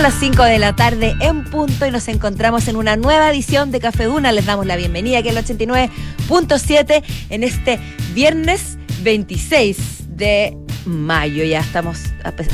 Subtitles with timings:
[0.00, 3.70] Son las 5 de la tarde en punto y nos encontramos en una nueva edición
[3.70, 4.32] de Café Duna.
[4.32, 7.78] Les damos la bienvenida aquí el 89.7 en este
[8.14, 11.44] viernes 26 de mayo.
[11.44, 11.98] Ya estamos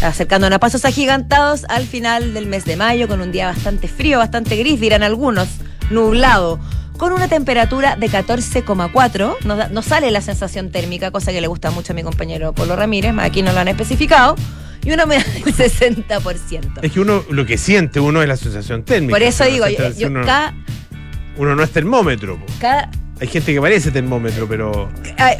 [0.03, 4.19] acercándonos a pasos agigantados al final del mes de mayo con un día bastante frío,
[4.19, 5.47] bastante gris, dirán algunos,
[5.88, 6.58] nublado
[6.99, 9.37] con una temperatura de 14,4.
[9.44, 12.74] No, no, sale la sensación térmica, cosa que le gusta mucho a mi compañero Polo
[12.74, 14.35] Ramírez, aquí no lo han especificado
[14.87, 16.78] y uno me da el 60%.
[16.80, 19.15] Es que uno lo que siente uno es la sensación térmica.
[19.15, 20.55] Por eso digo, yo, uno, cada,
[21.37, 22.38] uno no es termómetro.
[22.61, 22.88] Cada,
[23.20, 24.88] hay gente que parece termómetro, pero.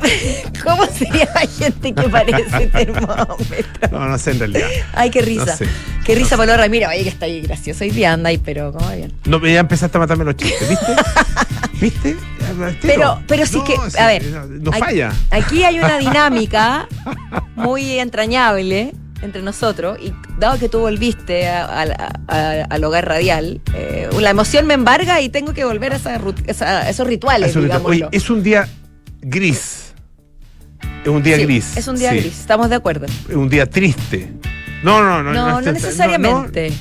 [0.65, 3.89] ¿Cómo sería la gente que parece termómetro?
[3.93, 4.69] No, no sé en realidad.
[4.93, 5.57] Ay, qué risa.
[6.05, 6.89] qué risa, no Polo Ramírez.
[6.89, 7.85] Oye, que está ahí gracioso.
[7.85, 9.13] Hoy día anda ahí, pero ¿cómo bien?
[9.27, 10.97] No, ya empezaste a matarme los chistes, ¿viste?
[11.81, 12.17] ¿Viste?
[12.83, 14.25] Pero, pero sí que, a ver.
[14.25, 15.13] No falla.
[15.31, 16.89] Aquí hay una dinámica
[17.55, 24.67] muy entrañable entre nosotros y dado que tú volviste al hogar radial, eh, la emoción
[24.67, 27.57] me embarga y tengo que volver a, esos rituales.
[28.13, 28.69] es un día
[29.21, 29.87] gris.
[31.07, 31.77] Es un día gris.
[31.77, 33.07] Es un día gris, estamos de acuerdo.
[33.07, 34.33] Es un día triste.
[34.83, 35.33] No, no, no.
[35.33, 36.73] No, no, necesariamente.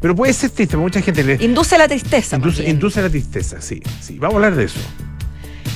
[0.00, 1.42] pero puede ser triste, mucha gente le.
[1.42, 2.36] Induce la tristeza.
[2.36, 4.18] Induce, induce la tristeza, sí, sí.
[4.18, 4.80] Vamos a hablar de eso.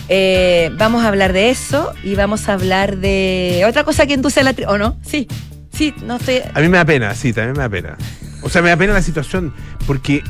[0.09, 4.43] Eh, vamos a hablar de eso y vamos a hablar de otra cosa que induce
[4.43, 4.75] la tristeza.
[4.75, 4.99] ¿O no?
[5.03, 5.27] Sí.
[5.77, 6.51] Sí, no sé.
[6.55, 7.97] A mí me da pena, sí, también me da pena.
[8.43, 9.53] O sea, me da pena la situación,
[9.87, 10.23] porque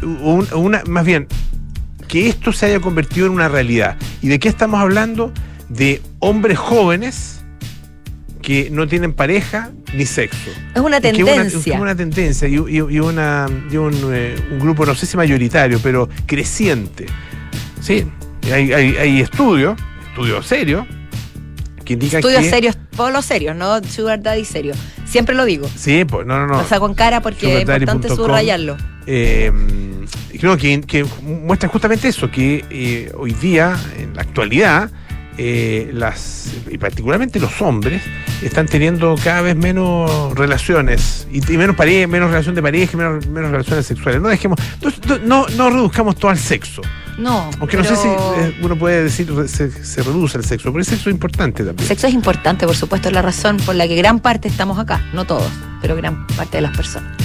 [0.54, 1.28] una, más bien,
[2.08, 3.96] que esto se haya convertido en una realidad.
[4.22, 5.32] ¿Y de qué estamos hablando?
[5.68, 7.40] De hombres jóvenes
[8.42, 10.50] que no tienen pareja ni sexo.
[10.74, 11.74] Es una tendencia.
[11.74, 17.06] Es una, tendencia y, una, eh, un, grupo, no sé si mayoritario, pero creciente.
[17.80, 18.06] Sí,
[18.52, 19.76] hay, hay, hay estudios,
[20.10, 20.86] estudios serios,
[21.94, 24.74] Estudios serios, todos los serios, no Sugar Daddy serio.
[25.06, 25.68] Siempre lo digo.
[25.74, 26.58] Sí, pues no, no, no.
[26.58, 28.76] Lo saco en cara porque es importante subrayarlo.
[29.06, 29.52] Eh,
[30.38, 34.90] creo que, muestra justamente eso, que eh, hoy día, en la actualidad,
[35.38, 38.02] eh, las y particularmente los hombres
[38.42, 43.50] están teniendo cada vez menos relaciones y, menos pareja, menos relación de pareja, menos, menos
[43.50, 44.20] relaciones sexuales.
[44.20, 44.58] No dejemos,
[45.24, 46.82] no, no reduzcamos todo al sexo.
[47.18, 47.50] No.
[47.60, 50.84] Aunque no sé si eh, uno puede decir se, se reduce el sexo, pero el
[50.84, 51.80] sexo es importante también.
[51.80, 54.78] El sexo es importante, por supuesto, es la razón por la que gran parte estamos
[54.78, 55.02] acá.
[55.12, 55.50] No todos,
[55.80, 57.16] pero gran parte de las personas.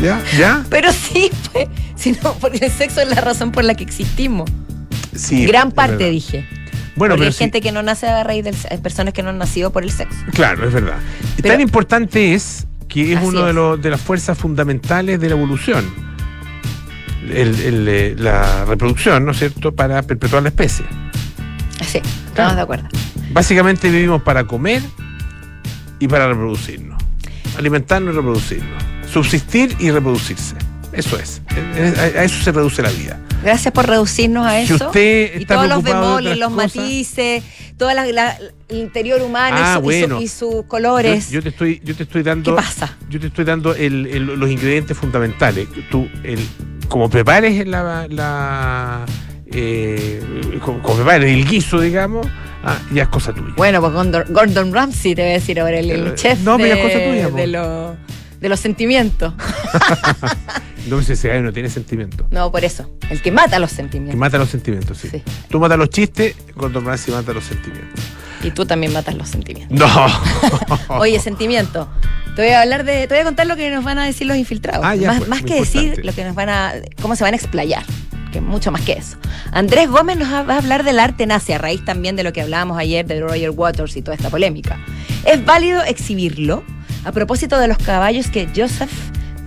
[0.00, 0.22] ¿Ya?
[0.38, 0.64] ¿Ya?
[0.70, 4.48] Pero sí, pues, sino porque el sexo es la razón por la que existimos.
[5.14, 5.46] Sí.
[5.46, 6.48] Gran parte, dije.
[6.94, 9.38] Bueno, Porque hay gente que no nace a raíz del hay personas que no han
[9.38, 10.16] nacido por el sexo.
[10.32, 10.98] Claro, es verdad.
[11.42, 16.07] Tan importante es que es una de, de las fuerzas fundamentales de la evolución
[17.32, 20.84] el, eh, la reproducción, ¿no es cierto?, para perpetuar la especie.
[21.86, 22.88] Sí, estamos de acuerdo.
[23.30, 24.82] Básicamente vivimos para comer
[25.98, 27.02] y para reproducirnos.
[27.56, 28.82] Alimentarnos y reproducirnos.
[29.10, 30.54] Subsistir y reproducirse.
[30.92, 31.42] Eso es.
[32.16, 33.20] A eso se reduce la vida.
[33.42, 34.74] Gracias por reducirnos a eso.
[34.74, 37.44] Usted y todos los bemoles, los matices,
[37.76, 38.18] todo el
[38.70, 39.80] interior humano ah,
[40.20, 41.30] y, sus colores.
[41.30, 42.50] Yo, te estoy, yo te estoy dando.
[42.50, 42.96] ¿Qué pasa?
[43.08, 45.68] Yo te estoy dando los ingredientes fundamentales.
[45.90, 46.40] Tú, el,
[46.88, 49.04] como prepares la, la
[49.52, 52.26] eh, como, prepares el guiso, digamos,
[52.64, 53.54] ah, ya es cosa tuya.
[53.56, 56.70] Bueno, pues Gordon, Ramsay te voy a decir ahora, el, el eh, chef no, de,
[56.70, 57.96] cosa tuya, de,
[58.40, 59.34] de los sentimientos.
[60.88, 62.26] no sé si no tiene sentimientos.
[62.30, 62.90] No, por eso.
[63.10, 64.14] El que mata los sentimientos.
[64.14, 65.22] Que mata los sentimientos, sí.
[65.48, 68.00] Tú matas los chistes, Gordon Ramsay mata los sentimientos.
[68.42, 69.78] Y tú también matas los sentimientos.
[69.78, 70.06] No.
[70.98, 71.88] Oye, sentimiento.
[72.36, 74.26] Te voy a hablar de, te voy a contar lo que nos van a decir
[74.26, 74.84] los infiltrados.
[74.84, 76.72] Ah, más, pues, más que decir lo que nos van a,
[77.02, 77.84] cómo se van a explayar.
[78.32, 79.16] Que mucho más que eso.
[79.52, 82.42] Andrés Gómez nos va a hablar del arte nazi, a raíz también de lo que
[82.42, 84.78] hablábamos ayer de Roger Waters y toda esta polémica.
[85.24, 86.62] ¿Es válido exhibirlo?
[87.04, 88.92] A propósito de los caballos que Joseph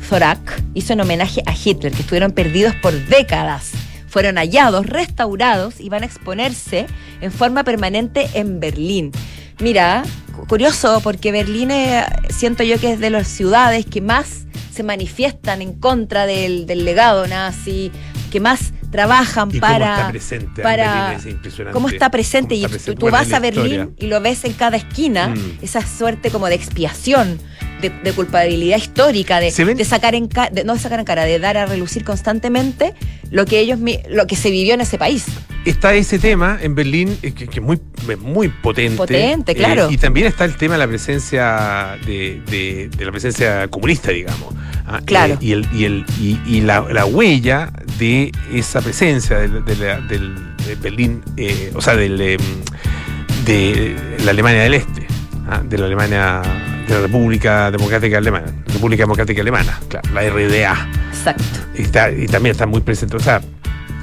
[0.03, 3.71] Zorak hizo en homenaje a Hitler, que estuvieron perdidos por décadas
[4.11, 6.85] fueron hallados, restaurados y van a exponerse
[7.21, 9.11] en forma permanente en Berlín.
[9.59, 10.03] Mira,
[10.49, 11.71] curioso porque Berlín
[12.29, 17.25] siento yo que es de las ciudades que más se manifiestan en contra del, legado
[17.25, 17.89] nazi,
[18.31, 19.77] que más trabajan para.
[19.85, 21.17] Cómo está presente, para
[21.71, 22.55] cómo está presente.
[22.55, 25.59] y tú, vas a Berlín y lo ves en cada esquina, mm.
[25.61, 27.39] esa suerte como de expiación
[27.81, 31.57] de, culpabilidad histórica, de, de sacar en de, no de sacar en cara, de dar
[31.57, 32.93] a relucir constantemente
[33.31, 33.79] lo que ellos
[34.09, 35.25] lo que se vivió en ese país.
[35.65, 37.79] Está ese tema en Berlín eh, que, es muy,
[38.19, 38.97] muy potente.
[38.97, 39.89] Potente, claro.
[39.89, 44.53] Eh, y también está el tema de la presencia de, la presencia comunista, digamos.
[44.87, 45.35] Ah, claro.
[45.35, 49.63] Eh, y, el, y, el, y, la, huella de esa presencia del,
[50.81, 51.21] Berlín,
[51.75, 52.17] o sea, del,
[53.45, 55.07] de la Alemania del Este,
[55.47, 56.41] ah, de la Alemania
[56.91, 58.47] de la República Democrática Alemana.
[58.67, 60.87] República Democrática Alemana, claro, la RDA.
[61.09, 61.43] Exacto.
[61.77, 63.15] Y, está- y también está muy presente.
[63.15, 63.41] O sea,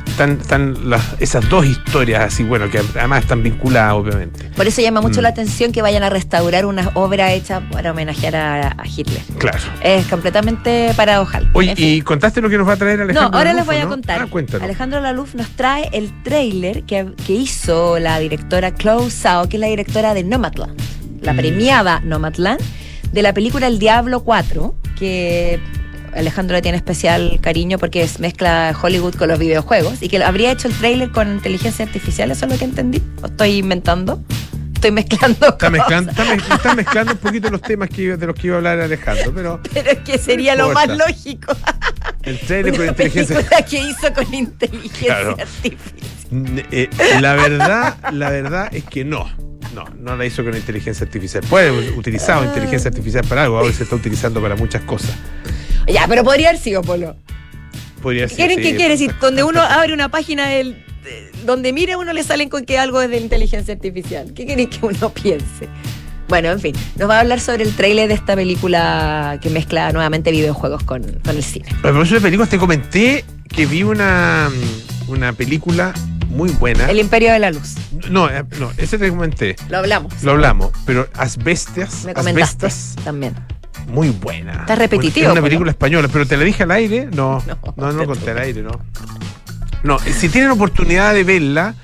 [0.06, 4.50] están, están las- esas dos historias así, bueno, que además están vinculadas, obviamente.
[4.56, 5.22] Por eso llama mucho Mm.
[5.22, 9.22] la atención que vayan a restaurar una obra hecha para homenajear a, a Hitler.
[9.38, 9.58] Claro.
[9.80, 11.48] Es completamente paradojal.
[11.54, 11.88] Oye, En fin.
[11.88, 13.38] y contaste lo que nos va a traer No, Alejandro.
[13.38, 13.90] ahora les voy a ¿no?
[13.90, 14.28] contar.
[14.60, 14.64] Ah.
[14.64, 19.60] Alejandro Laluf nos trae el tráiler que, que hizo la directora Chloe Zhao, que es
[19.60, 20.80] la directora de Nomadland,
[21.22, 21.36] la Mm.
[21.36, 22.60] premiada Nomadland,
[23.12, 25.60] de la película El Diablo 4, que
[26.14, 30.50] Alejandro le tiene especial cariño porque es, mezcla Hollywood con los videojuegos y que habría
[30.52, 33.02] hecho el tráiler con inteligencia artificial, eso es lo que entendí.
[33.22, 34.22] ¿O estoy inventando?
[34.74, 35.48] Estoy mezclando.
[35.48, 38.54] Está mezclando, está, mez- está mezclando un poquito los temas que, de los que iba
[38.56, 41.52] a hablar Alejandro, pero Pero es que sería No lo más lógico.
[42.22, 43.36] el trailer con inteligencia.
[43.36, 45.30] película que hizo con inteligencia Claro.
[45.38, 46.17] artificial.
[46.30, 46.88] Eh,
[47.20, 49.28] la verdad, la verdad es que no.
[49.74, 51.42] No, no la hizo con inteligencia artificial.
[51.48, 52.46] Puede haber utilizado Ah.
[52.46, 55.10] inteligencia artificial para algo, ahora se está utilizando para muchas cosas.
[55.86, 57.16] Ya, pero podría haber sido Polo.
[58.02, 58.36] Podría ¿Qué ser.
[58.36, 59.14] quieren sí, que quiere decir?
[59.20, 60.72] Donde uno abre una página del,
[61.04, 64.32] de- donde mire uno le salen con que algo es de inteligencia artificial.
[64.34, 65.68] ¿Qué queréis que uno piense?
[66.28, 69.90] Bueno, en fin, nos va a hablar sobre el tráiler de esta película que mezcla
[69.92, 71.66] nuevamente videojuegos con, con el cine.
[71.78, 74.50] A propósito de películas, te comenté que vi una,
[75.06, 75.94] una película
[76.28, 76.88] muy buena.
[76.90, 77.74] El Imperio de la Luz.
[78.10, 79.56] No, eh, no, ese te comenté.
[79.68, 80.22] Lo hablamos.
[80.22, 83.34] Lo hablamos, pero Asbestas, Me comentaste Asbestas, también.
[83.88, 84.52] muy buena.
[84.60, 85.44] Está repetitivo, Es una Polo.
[85.44, 87.42] película española, pero te la dije al aire, no,
[87.76, 88.70] No, no, no, conté al aire, no.
[89.82, 91.74] No, si tienen oportunidad de verla,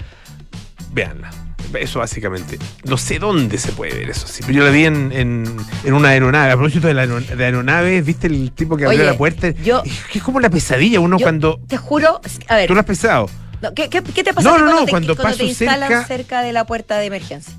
[0.92, 1.30] véanla.
[1.78, 2.56] Eso básicamente.
[2.84, 5.44] No sé dónde se puede ver eso, sí, pero yo la vi en, en,
[5.82, 6.52] en una aeronave.
[6.52, 9.50] A propósito de la de aeronave, ¿viste el tipo que abrió Oye, la puerta?
[9.50, 9.82] yo-
[10.14, 11.60] es como la pesadilla, uno Yo cuando...
[11.66, 13.28] Te juro, a ver, Tú lo has pesado.
[13.64, 15.88] No, ¿qué, qué, qué te pasa No, no, cuando, no, te, cuando cuando te instalan
[15.88, 17.52] cerca- cerca de la puerta de emergencia?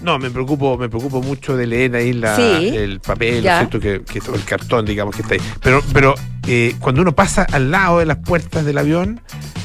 [0.00, 2.42] No, me preocupo, me preocupo mucho de leer ahí la, Sí.
[2.74, 3.56] el papel, Ya.
[3.62, 3.80] ¿no es cierto?
[4.12, 5.40] Que, el cartón, digamos, que está ahí.
[5.60, 6.14] Pero, pero
[6.48, 9.20] eh, cuando uno pasa al lado de las puertas del avión,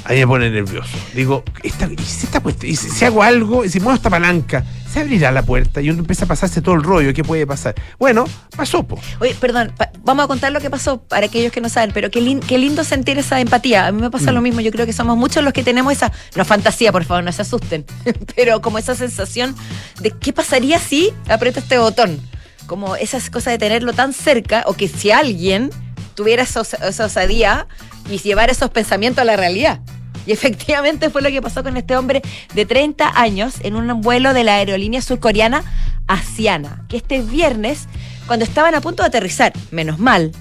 [0.05, 0.97] ahí me pone nervioso.
[1.15, 4.63] Digo, esta, ¿y si, esta y si- si hago algo, y si muevo esta palanca,
[4.91, 5.79] ¿se abrirá la puerta?
[5.81, 7.73] Y uno empieza a pasarse todo el rollo, ¿qué puede pasar?
[7.97, 8.25] Bueno,
[8.55, 8.99] pasó, po.
[9.21, 12.11] Oye, perdón, pa- vamos a contar lo que pasó para aquellos que no saben, pero
[12.11, 13.87] qué, lin- qué lindo sentir esa empatía.
[13.87, 14.35] A mí me pasa Mm.
[14.35, 17.23] lo mismo, yo creo que somos muchos los que tenemos esa, no fantasía, por favor,
[17.23, 17.85] no se asusten,
[18.35, 19.55] pero como esa sensación
[20.01, 22.19] de qué pasaría si aprieto este botón.
[22.67, 25.69] Como esas cosas de tenerlo tan cerca, o que si alguien
[26.15, 27.67] tuviera esa, os- esa osadía
[28.09, 29.79] y llevar esos pensamientos a la realidad.
[30.25, 32.21] Y efectivamente fue lo que pasó con este hombre
[32.53, 35.63] de 30 años en un vuelo de la aerolínea surcoreana
[36.07, 37.87] Asiana, que este viernes,
[38.27, 40.31] cuando estaban a punto de aterrizar, menos mal,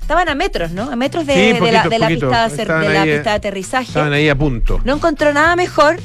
[0.00, 0.90] estaban a metros, ¿no?
[0.90, 3.36] A metros de, Sí, de la, de la pista, de la ahí, eh, pista de
[3.36, 3.84] aterrizaje.
[3.88, 4.80] Estaban ahí a punto.
[4.84, 5.98] No encontró nada mejor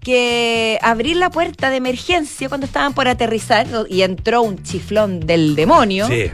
[0.00, 5.54] que abrir la puerta de emergencia cuando estaban por aterrizar y entró un chiflón del
[5.54, 6.30] demonio Sí.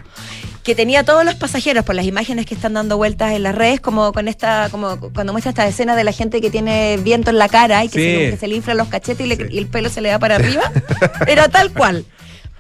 [0.67, 3.81] Que tenía todos los pasajeros por las imágenes que están dando vueltas en las redes,
[3.81, 7.39] como con esta, como cuando muestra esta escena de la gente que tiene viento en
[7.39, 8.05] la cara y que, Sí.
[8.05, 9.45] se, como que se le inflan los cachetes y, le- Sí.
[9.49, 10.63] y el pelo se le da para arriba.
[11.29, 12.05] Era tal cual.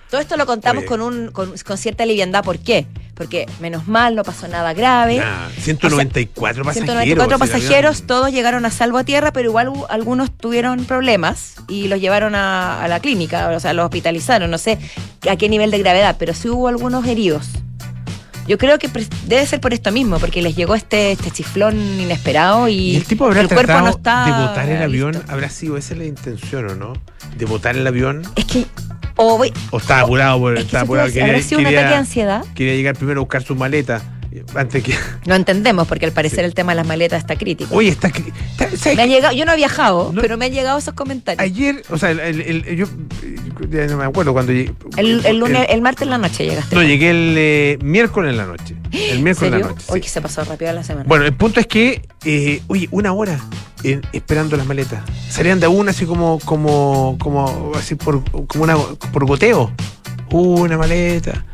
[0.08, 0.86] Todo esto lo contamos Oye.
[0.86, 2.44] con, un, con, con cierta liviandad.
[2.44, 2.86] ¿Por qué?
[3.16, 5.16] Porque menos mal, no pasó nada grave.
[5.16, 6.74] Nah, 194 pasajeros.
[6.94, 11.54] 194 si el pasajeros, todos llegaron a salvo a tierra, pero igual algunos tuvieron problemas
[11.66, 14.78] y los llevaron a, a la clínica, o sea, los hospitalizaron, no sé
[15.28, 17.48] a qué nivel de gravedad, pero sí hubo algunos heridos.
[18.46, 18.88] Yo creo que
[19.26, 23.04] debe ser por esto mismo, porque les llegó este, este chiflón inesperado y, Y el
[23.04, 25.32] tipo habrá el cuerpo no está de botar el avión, listo.
[25.32, 26.92] habrá sido esa la intención o no,
[27.36, 28.66] de botar el avión, Es que,
[29.16, 31.88] o voy- o estaba apurado por es que estaba apurado, decir, ¿habrá sido un ataque
[31.88, 32.44] de ansiedad?
[32.54, 34.00] quería llegar primero a buscar su maleta
[34.54, 34.94] antes que
[35.26, 36.44] No entendemos, porque al parecer Sí.
[36.46, 37.74] el tema de las maletas está crítico.
[37.74, 38.24] oye está, está-
[38.76, 39.08] ¿sabes Me qué?
[39.08, 41.42] llegado, yo no he viajado, No- pero me han llegado esos comentarios.
[41.42, 42.86] ayer o sea el, el- el- yo
[43.70, 46.74] ya no me acuerdo cuando llegué el, lunes, el martes en la noche llegaste.
[46.76, 49.98] no llegué el eh, miércoles en la noche el ¿En miércoles en la noche Hoy
[50.00, 50.02] sí.
[50.04, 51.04] que se pasó rápido la semana.
[51.08, 53.38] Bueno, el punto es que, eh, oye, una hora
[53.84, 55.02] eh, esperando las maletas.
[55.28, 58.76] Salían de una así como, como, como, así por, como una,
[59.12, 59.70] por goteo.
[60.30, 61.44] Una maleta.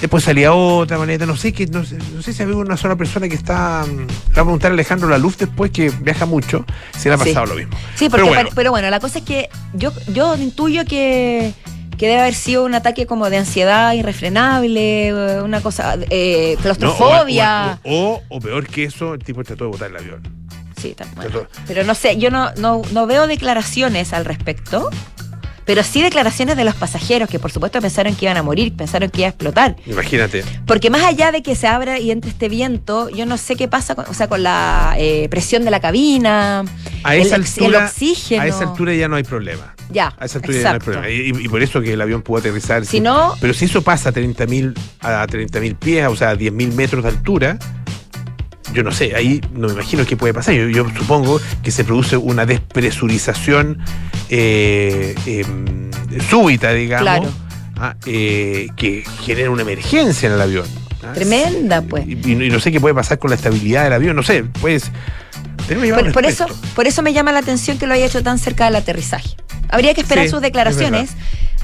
[0.00, 1.26] Después salía otra maleta.
[1.26, 3.84] No sé que, no, sé- no sé si había una sola persona que está.
[3.86, 6.64] mm, Le voy a preguntar a Alejandro La Luz después que viaja mucho.
[6.98, 7.24] Si le ha Sí.
[7.26, 7.76] pasado lo mismo.
[7.96, 8.34] Sí, porque Pero bueno.
[8.42, 8.50] bueno.
[8.54, 11.52] pero bueno, la cosa es que yo, yo intuyo que,
[11.98, 17.78] que debe haber sido un ataque como de ansiedad irrefrenable, una cosa, eh, No, claustrofobia.
[17.84, 20.22] o, o- o- o peor que eso, el tipo trató de botar el avión.
[20.80, 21.42] sí, está- bueno.
[21.66, 24.88] Pero no sé, yo no, no, no veo declaraciones al respecto.
[25.70, 29.08] Pero sí declaraciones de los pasajeros que por supuesto pensaron que iban a morir, pensaron
[29.08, 29.76] que iba a explotar.
[29.86, 30.42] Imagínate.
[30.66, 33.68] Porque más allá de que se abra y entre este viento, yo no sé qué
[33.68, 36.64] pasa con, o sea, con la eh, presión de la cabina,
[37.04, 38.42] A el, esa ex- altura, el oxígeno.
[38.42, 39.76] A esa altura ya no hay problema.
[39.92, 41.08] Ya, A esa altura ya no hay problema.
[41.08, 42.84] Y, y por eso que el avión pudo aterrizar.
[42.84, 46.72] Si no- Pero si eso pasa a 30.000 a 30.000 pies, o sea, a 10.000
[46.74, 47.58] metros de altura,
[48.72, 50.54] yo no sé, ahí no me imagino qué puede pasar.
[50.54, 53.78] Yo, yo supongo que se produce una despresurización
[54.28, 55.90] eh, em,
[56.28, 57.28] súbita, digamos, Claro.
[57.76, 60.66] ah, eh, que genera una emergencia en el avión.
[61.02, 61.12] Ah.
[61.14, 62.06] Tremenda, pues.
[62.06, 64.90] Y, y no- sé qué puede pasar con la estabilidad del avión, no sé, pues.
[65.68, 68.64] Por, por eso, por eso me llama la atención que lo haya hecho tan cerca
[68.64, 69.36] del aterrizaje.
[69.68, 71.10] Habría que esperar Sí, sus es declaraciones.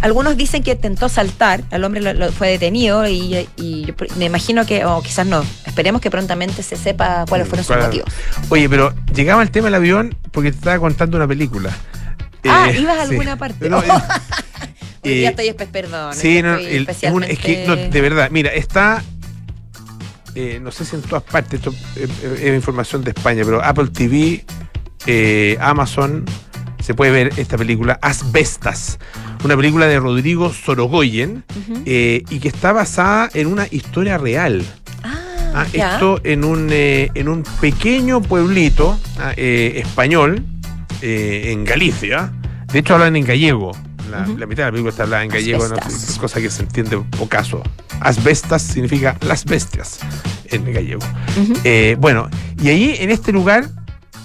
[0.01, 4.65] Algunos dicen que intentó saltar, el hombre lo- lo- fue detenido y, y me imagino
[4.67, 8.13] que, o quizás no, esperemos que prontamente se sepa cuáles fueron sus ¿Cuál- motivos.
[8.51, 11.71] Oye, pero llegaba el tema del avión porque te estaba contando una película.
[12.49, 13.11] Ah, Eh, ibas a sí.
[13.13, 13.69] alguna parte.
[13.71, 13.79] No,
[15.03, 16.11] Hoy eh, día eh, estoy, espe- perdón.
[16.11, 19.03] hoy sí, no, el- es, un- es que, no, de verdad, mira, está,
[20.37, 23.65] eh, no sé si en todas partes, esto eh, eh, es información de España, pero
[23.65, 24.45] Apple TV,
[25.07, 26.25] eh, Amazon,
[26.81, 28.99] se puede ver esta película, Asbestas,
[29.45, 31.45] una película de Rodrigo Sorogoyen,
[31.85, 34.65] eh, y que está basada en una historia real.
[35.03, 35.27] Ah,
[35.57, 40.45] Ah, esto en un, eh, en un pequeño pueblito ah, eh, español
[41.01, 42.31] en Galicia.
[42.73, 43.73] De hecho, hablan en gallego.
[44.11, 45.77] La, la mitad de la película está hablada en gallego, ¿no?
[45.87, 47.63] Es cosa que se entiende pocaso.
[48.01, 49.99] Asbestas significa las bestias
[50.51, 51.01] en gallego.
[51.65, 52.29] Eh, bueno,
[52.63, 53.69] y ahí en este lugar,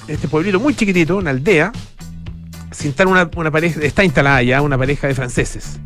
[0.08, 1.72] en este pueblito muy chiquitito, una aldea,
[2.72, 5.80] se instala una, una pareja, está instalada ya una pareja de franceses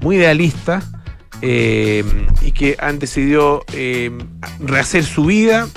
[0.00, 0.84] muy idealistas
[1.40, 2.04] eh,
[2.40, 4.10] y que han decidido eh,
[4.60, 5.68] rehacer su vida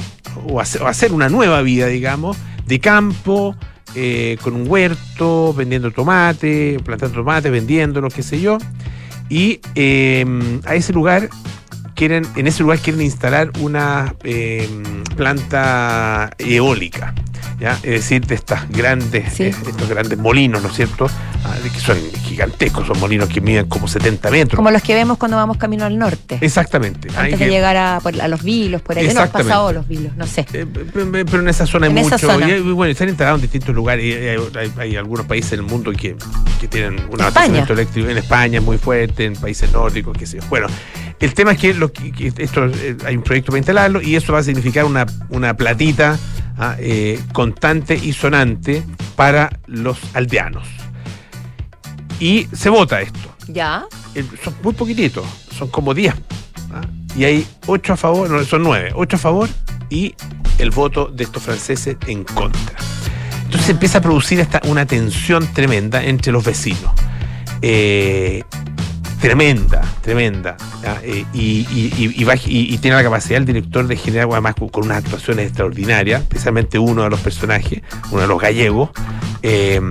[0.47, 3.55] o hacer, o hacer una nueva vida, digamos, de campo,
[3.95, 8.57] eh, con un huerto, vendiendo tomate, plantando tomate, vendiéndolos, qué sé yo.
[9.29, 10.25] Y eh,
[10.65, 11.29] a ese lugar
[11.95, 14.67] quieren, en ese lugar quieren instalar una eh,
[15.15, 17.13] planta eólica.
[17.59, 17.73] ¿Ya?
[17.83, 19.43] Es decir, de estas grandes, Sí.
[19.43, 21.07] eh, estos grandes molinos, ¿no es cierto?
[21.45, 24.57] Ah, que son gigantescos, son molinos que miden como 70 metros.
[24.57, 26.37] Como los que vemos cuando vamos camino al norte.
[26.41, 27.07] Exactamente.
[27.15, 29.07] Antes que- de llegar a, a los vilos, por ahí.
[29.13, 30.45] No, han pasado los vilos, no sé.
[30.51, 32.27] Eh, pero en esa zona hay En esa mucho.
[32.27, 32.49] zona.
[32.49, 34.03] Y hay- bueno, están instalados en distintos lugares.
[34.05, 36.15] y hay, hay- hay algunos países del mundo que,
[36.59, 38.09] que tienen un abastecimiento eléctrico.
[38.09, 40.43] En España es muy fuerte, en países nórdicos, qué sé yo.
[40.49, 40.67] Bueno,
[41.19, 44.15] el tema es que, lo que- que esto eh, hay un proyecto para instalarlo y
[44.17, 46.17] eso va a significar una, una platita
[46.57, 48.83] ah, eh, constante y sonante
[49.15, 50.67] para los aldeanos.
[52.19, 53.35] Y se vota esto.
[53.47, 53.85] Ya.
[54.13, 55.25] Eh, son muy poquititos,
[55.57, 56.13] son como 10.
[56.73, 56.81] ¿ah?
[57.17, 59.49] Y hay 8 a favor, no, son 9, 8 a favor
[59.89, 60.15] y
[60.57, 62.77] el voto de estos franceses en contra.
[63.43, 66.91] Entonces se empieza a producir esta, una tensión tremenda entre los vecinos.
[67.61, 68.43] Eh,
[69.25, 70.55] tremenda, tremenda.
[71.01, 76.77] Eh, y, tiene la capacidad el director de generar, además, con, unas actuaciones extraordinarias, especialmente
[76.77, 78.91] uno de los personajes, uno de los gallegos,
[79.41, 79.81] eh,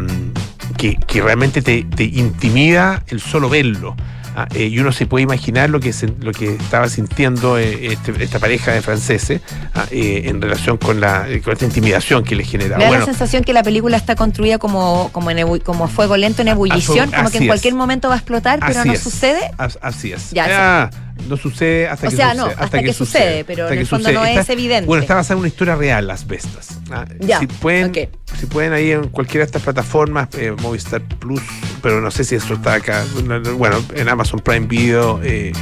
[0.76, 3.96] que, que realmente te, te intimida el solo verlo.
[4.36, 4.46] ¿Ah?
[4.54, 8.22] Eh, y uno se puede imaginar lo que, se- lo que estaba sintiendo eh, este-
[8.22, 9.40] esta pareja de franceses
[9.74, 9.86] ¿ah?
[9.90, 12.76] Eh, en relación con, la, con esta intimidación que le genera.
[12.76, 16.16] Me da Bueno, la sensación que la película está construida como, como, en como fuego
[16.16, 17.48] lento en ebullición, como que en es.
[17.48, 19.00] cualquier momento va a explotar, pero Así no es.
[19.00, 19.50] sucede.
[19.58, 20.30] As- Así es.
[20.30, 20.46] Ya,
[20.84, 20.90] Ah,
[21.28, 22.54] no sucede hasta O que sea, sucede.
[22.56, 24.86] no, hasta que sucede, pero en el fondo no es evidente.
[24.86, 26.78] Bueno, está basada en una historia real, Las Bestas.
[26.90, 27.98] Ah, Ya, si, pueden, ok.
[28.38, 31.40] si pueden ahí en cualquiera de estas plataformas, eh, Movistar Plus,
[31.82, 33.04] pero no sé si eso está acá.
[33.24, 35.52] no, no, Bueno, en Amazon Prime Video, eh,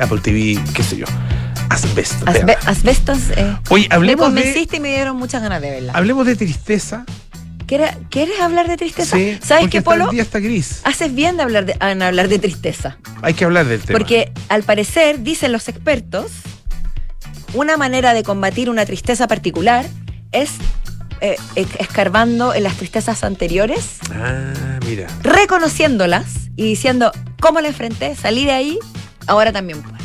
[0.00, 1.06] Apple TV, qué sé yo.
[1.68, 2.22] Asbestas.
[2.34, 3.18] Asbe- asbestos.
[3.36, 5.92] Eh, Oye, me hablemos de, convenciste y me dieron muchas ganas de verla.
[5.94, 7.04] hablemos de tristeza.
[7.70, 9.16] ¿Quieres, quieres hablar de tristeza?
[9.16, 10.06] Sí, ¿Sabes qué, Polo?
[10.06, 10.80] El día está gris.
[10.82, 12.98] Haces bien de hablar de, en hablar de tristeza.
[13.22, 13.96] Hay que hablar del tema.
[13.96, 16.32] Porque al parecer, dicen los expertos,
[17.54, 19.86] una manera de combatir una tristeza particular
[20.32, 20.50] es
[21.20, 21.36] eh,
[21.78, 25.06] escarbando en las tristezas anteriores, Ah, mira.
[25.22, 28.78] reconociéndolas y diciendo cómo la enfrenté, salí de ahí,
[29.28, 29.99] ahora también puedo.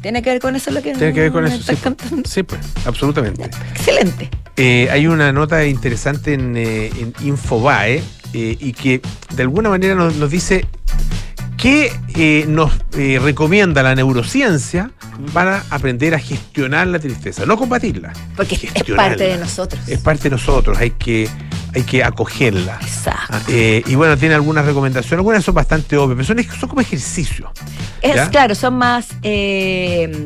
[0.00, 1.62] ¿Tiene que ver con eso lo que Tiene que ver con eso.
[1.62, 2.28] Sí, contando?
[2.28, 3.44] sí, pues, absolutamente.
[3.72, 4.30] Excelente.
[4.56, 8.02] Eh, hay una nota interesante en, eh, en Infobae
[8.32, 9.00] eh, y que
[9.34, 10.64] de alguna manera nos, nos dice
[11.60, 14.90] qué eh, nos eh, recomienda la neurociencia
[15.34, 18.12] para aprender a gestionar la tristeza, no combatirla.
[18.34, 19.80] Porque es parte de nosotros.
[19.86, 21.28] Es parte de nosotros, hay que,
[21.74, 22.78] hay que acogerla.
[22.80, 23.26] Exacto.
[23.28, 26.80] Ah, eh, y bueno, tiene algunas recomendaciones, algunas son bastante obvias, pero son, son como
[26.80, 27.50] ejercicios.
[28.00, 28.30] Es ¿ya?
[28.30, 29.08] claro, son más,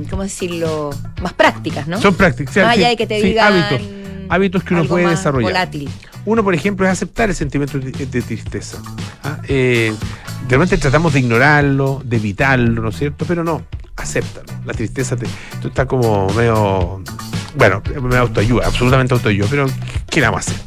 [0.08, 0.90] ¿cómo decirlo?
[1.20, 2.00] Más prácticas, ¿no?
[2.00, 2.56] Son prácticas.
[2.56, 3.88] Más allá de que te sí, digan hábitos.
[4.28, 5.50] hábitos que uno puede desarrollar.
[5.50, 5.90] volátil.
[6.26, 8.78] Uno, por ejemplo, es aceptar el sentimiento de, de tristeza.
[9.22, 9.38] ¿ah?
[9.46, 9.92] Eh,
[10.48, 13.24] de repente tratamos de ignorarlo, de evitarlo, ¿no es cierto?
[13.26, 13.62] Pero no,
[13.96, 14.46] acéptalo.
[14.64, 15.26] La tristeza te,
[15.62, 17.02] tú está como medio,
[17.56, 19.66] bueno, medio autoayuda, absolutamente autoayuda, pero
[20.10, 20.62] ¿qué la vamos a hacer?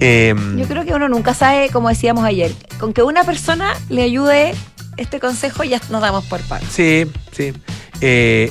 [0.00, 4.02] Eh, Yo creo que uno nunca sabe, como decíamos ayer, con que una persona le
[4.02, 4.54] ayude
[4.96, 6.64] este consejo ya nos damos por pago.
[6.70, 7.52] Sí, sí.
[8.00, 8.50] Eh,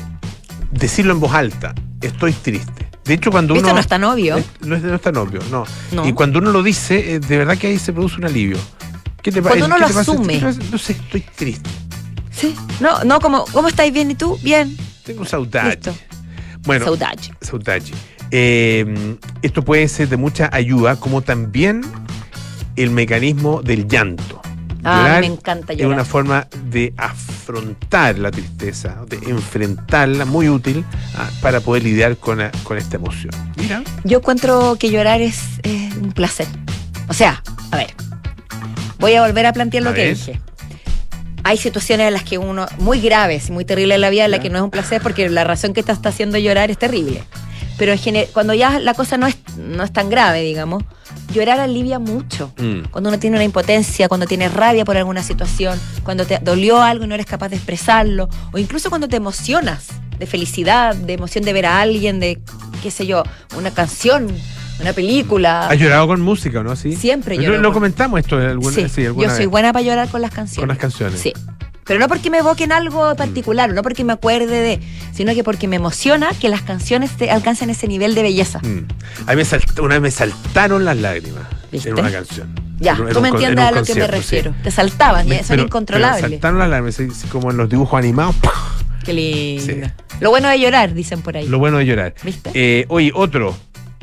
[0.72, 2.88] decirlo en voz alta, estoy triste.
[3.04, 3.62] De hecho, cuando uno...
[3.62, 4.38] Esto no es tan obvio.
[4.38, 5.66] Es- no, es, no es tan obvio, no.
[5.92, 6.08] No.
[6.08, 8.58] Y cuando uno lo dice, eh, de verdad que ahí se produce un alivio.
[9.32, 10.34] ¿Qué te Cuando uno ¿Qué lo te asume.
[10.34, 10.60] ¿Qué te pasa?
[10.72, 11.70] No sé, estoy triste.
[12.32, 12.56] Sí.
[12.80, 14.38] No, no, como, ¿cómo estáis bien y tú?
[14.42, 14.76] Bien.
[15.04, 15.72] Tengo saudade.
[15.76, 15.96] Listo.
[16.64, 17.22] Bueno, Saudade.
[17.42, 17.84] saudade.
[18.32, 21.82] Eh, esto puede ser de mucha ayuda, como también
[22.76, 24.42] el mecanismo del llanto.
[24.84, 25.94] Ah, Llorar me encanta es llorar.
[25.96, 32.38] una forma de afrontar la tristeza, de enfrentarla, muy útil ah, para poder lidiar con,
[32.38, 33.34] la- con esta emoción.
[33.58, 33.84] Mira.
[34.06, 35.42] Yo encuentro que llorar es,
[36.02, 36.48] un placer.
[37.10, 37.94] O sea, a ver,
[39.00, 40.16] voy a volver a plantear lo A que ver.
[40.16, 40.40] dije.
[41.44, 44.32] Hay situaciones en las que uno, muy graves y muy terribles en la vida, en
[44.32, 46.78] la que no es un placer porque la razón que te está haciendo llorar es
[46.78, 47.24] terrible.
[47.78, 50.84] Pero en cuando ya la cosa no es, no es tan grave, digamos,
[51.34, 52.54] llorar alivia mucho.
[52.58, 52.90] Mm.
[52.92, 57.06] Cuando uno tiene una impotencia, cuando tienes rabia por alguna situación, cuando te dolió algo
[57.06, 59.88] y no eres capaz de expresarlo, o incluso cuando te emocionas
[60.18, 62.42] de felicidad, de emoción de ver a alguien, de,
[62.84, 63.24] qué sé yo,
[63.56, 64.28] una canción,
[64.82, 65.68] una película.
[65.68, 66.76] ¿Has llorado con música o no?
[66.76, 66.96] Sí.
[66.96, 69.74] Siempre Lo- lloro Lo, con- comentamos esto alguna, Sí, sí, alguna yo soy vez, buena
[69.74, 70.60] para llorar con las canciones.
[70.60, 71.20] con las canciones.
[71.20, 71.34] Sí.
[71.86, 74.80] Pero no porque me evoquen algo particular, no porque me acuerde de,
[75.12, 78.60] sino que porque me emociona que las canciones te alcancen ese nivel de belleza.
[78.60, 78.86] Mm.
[79.26, 81.90] A mí me salt- una vez me saltaron las lágrimas ¿Viste?
[81.90, 82.54] en una canción.
[82.80, 84.08] Ya, En tú me entiendes a lo que me sí.
[84.08, 84.54] refiero.
[84.64, 86.22] Te saltaban, Me- son pero- incontrolables.
[86.22, 88.36] pero saltaron las lágrimas, como en los dibujos animados.
[89.04, 89.64] Qué lindo.
[89.66, 89.82] Sí.
[90.20, 91.48] Lo bueno de llorar, dicen por ahí.
[91.48, 92.14] Lo bueno de llorar.
[92.24, 92.52] ¿Viste?
[92.54, 93.58] Eh, oye, otro.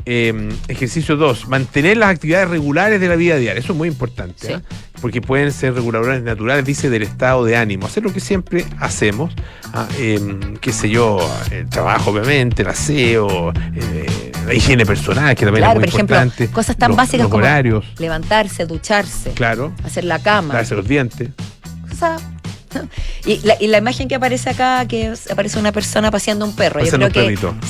[0.09, 1.47] Eh, ejercicio 2.
[1.49, 3.59] Mantener las actividades regulares de la vida diaria.
[3.59, 4.47] Eso es muy importante.
[4.47, 4.53] Sí.
[4.53, 4.61] ¿eh?
[5.01, 7.85] Porque pueden ser reguladores naturales, dice, del estado de ánimo.
[7.87, 9.33] Hacer lo que siempre hacemos.
[9.73, 11.19] ah, em, qué sé yo,
[11.51, 15.93] el trabajo, obviamente, el aseo, eh, la higiene personal, que también Claro, es muy por
[15.95, 16.53] ejemplo, importante.
[16.53, 19.73] cosas tan los- básicas los como horarios, levantarse, ducharse, claro.
[19.83, 20.53] hacer la cama.
[20.53, 21.29] Lavarse los dientes.
[21.91, 22.15] O sea,
[23.25, 26.55] y, la, y la imagen que aparece acá, que es- aparece una persona paseando un
[26.55, 26.79] perro.
[26.79, 27.19] Yo creo que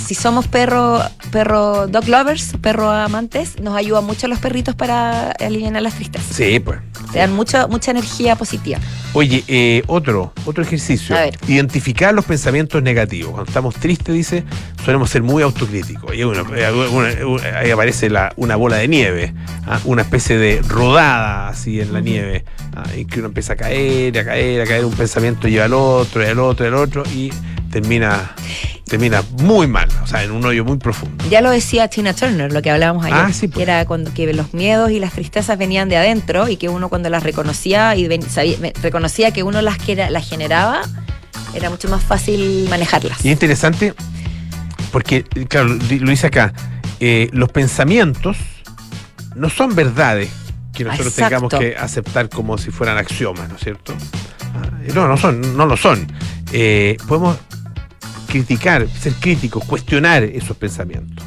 [0.07, 5.82] si somos perro, perro dog lovers, perro amantes, nos ayudan mucho los perritos para aliviar
[5.82, 6.36] las tristezas.
[6.36, 6.79] Sí, pues.
[7.12, 8.80] Te dan mucha, mucha energía positiva.
[9.13, 11.15] Oye, eh, otro, otro ejercicio.
[11.15, 11.38] A ver.
[11.48, 13.32] Identificar los pensamientos negativos.
[13.32, 14.43] Cuando estamos tristes, dice,
[14.84, 16.13] solemos ser muy autocríticos.
[16.13, 19.34] Y eh, una- una- ahí aparece la- una bola de nieve,
[19.65, 19.80] ¿ah?
[19.86, 22.43] una especie de rodada así en la nieve,
[22.76, 22.84] ¿ah?
[22.96, 26.22] y que uno empieza a caer, a caer, a caer, un pensamiento lleva al otro,
[26.22, 27.32] y al otro, y al otro, y
[27.71, 28.32] termina,
[28.86, 31.23] termina muy mal, o sea, en un hoyo muy profundo.
[31.30, 33.58] Ya lo decía Tina Turner, lo que hablábamos ayer, Ah, sí, pues.
[33.58, 36.89] que era cuando que los miedos y las tristezas venían de adentro y que uno
[36.89, 40.82] cuando las reconocía y ven- sabía- reconocía que uno las, que las generaba,
[41.53, 43.23] era mucho más fácil manejarlas.
[43.23, 43.93] Y es interesante
[44.91, 46.53] porque, claro, lo dice acá,
[46.99, 48.38] eh, los pensamientos
[49.36, 50.30] no son verdades
[50.73, 51.47] que nosotros Exacto.
[51.49, 53.93] tengamos que aceptar como si fueran axiomas, ¿no es cierto?
[54.56, 56.08] Ah, No, no son, no lo son.
[56.53, 57.38] Eh, podemos
[58.27, 61.25] criticar, ser críticos, cuestionar esos pensamientos.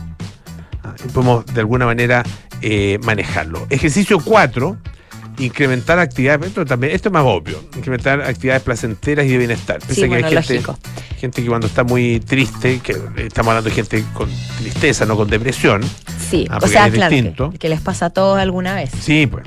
[0.84, 2.22] Ah, y podemos de alguna manera
[2.62, 3.66] eh, manejarlo.
[3.70, 4.76] Ejercicio 4,
[5.38, 9.78] incrementar actividades, esto también, esto es más obvio, incrementar actividades placenteras y de bienestar.
[9.78, 10.62] Piensa Sí, que bueno, hay gente,
[11.18, 15.28] gente que cuando está muy triste, que estamos hablando de gente con tristeza, no con
[15.28, 15.82] depresión,
[16.30, 17.50] Sí, Ah, o sea, es claro, distinto.
[17.50, 18.90] que, que les pasa a todos alguna vez.
[19.00, 19.44] sí, pues.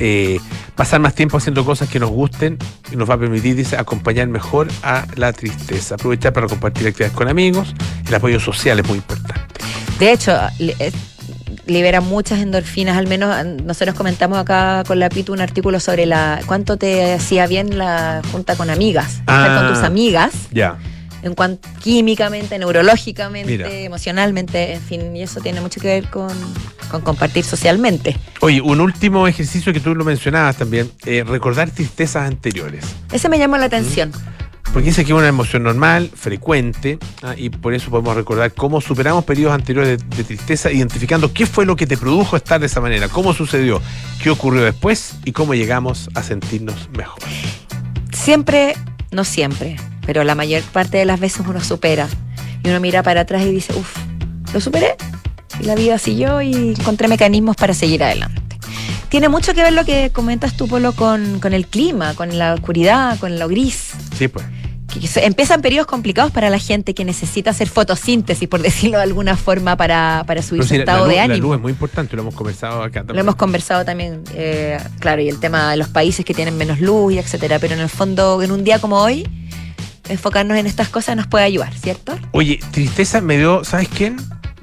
[0.00, 0.38] Eh,
[0.74, 2.58] pasar más tiempo haciendo cosas que nos gusten
[2.90, 5.94] y nos va a permitir, dice, acompañar mejor a la tristeza.
[5.94, 7.74] Aprovechar para compartir actividades con amigos.
[8.08, 9.34] El apoyo social es muy importante.
[9.98, 10.90] De hecho, eh,
[11.66, 16.06] libera muchas endorfinas, al menos eh, nosotros comentamos acá con la Pitu un artículo sobre
[16.06, 19.60] la cuánto te hacía bien la junta con amigas, estar Ah.
[19.60, 20.78] con tus amigas, Ya.
[21.22, 23.70] En cuanto químicamente, neurológicamente, Mira.
[23.70, 26.30] emocionalmente, en fin, y eso tiene mucho que ver con,
[26.90, 28.16] con compartir socialmente.
[28.40, 32.84] Oye, un último ejercicio que tú lo mencionabas también, eh, recordar tristezas anteriores.
[33.12, 34.12] Ese me llamó la atención.
[34.72, 38.80] Porque dice que es una emoción normal, frecuente, ah, y por eso podemos recordar cómo
[38.80, 42.66] superamos periodos anteriores de, de tristeza, identificando qué fue lo que te produjo estar de
[42.66, 43.82] esa manera, cómo sucedió,
[44.22, 47.18] qué ocurrió después y cómo llegamos a sentirnos mejor.
[48.12, 48.76] Siempre,
[49.10, 52.08] no siempre, pero la mayor parte de las veces uno supera.
[52.64, 53.96] Y uno mira para atrás y dice, uff,
[54.52, 54.96] lo superé.
[55.60, 58.40] Y la vida siguió y encontré mecanismos para seguir adelante.
[59.08, 62.54] Tiene mucho que ver lo que comentas tú, Polo, con, con el clima, con la
[62.54, 63.90] oscuridad, con lo gris.
[64.16, 64.44] Sí, pues.
[64.88, 69.36] que empiezan periodos complicados para la gente que necesita hacer fotosíntesis, por decirlo de alguna
[69.36, 71.48] forma, para, para subir su la- estado la, luz, de la ánimo.
[71.48, 73.16] luz es muy importante, lo hemos conversado acá también.
[73.16, 76.80] Lo hemos conversado también, eh, claro, y el tema de los países que tienen menos
[76.80, 79.26] luz y etcétera, pero en el fondo, en un día como hoy,
[80.10, 82.18] enfocarnos en estas cosas nos puede ayudar, ¿cierto?
[82.32, 84.16] Oye, tristeza me dio, ¿sabes quién?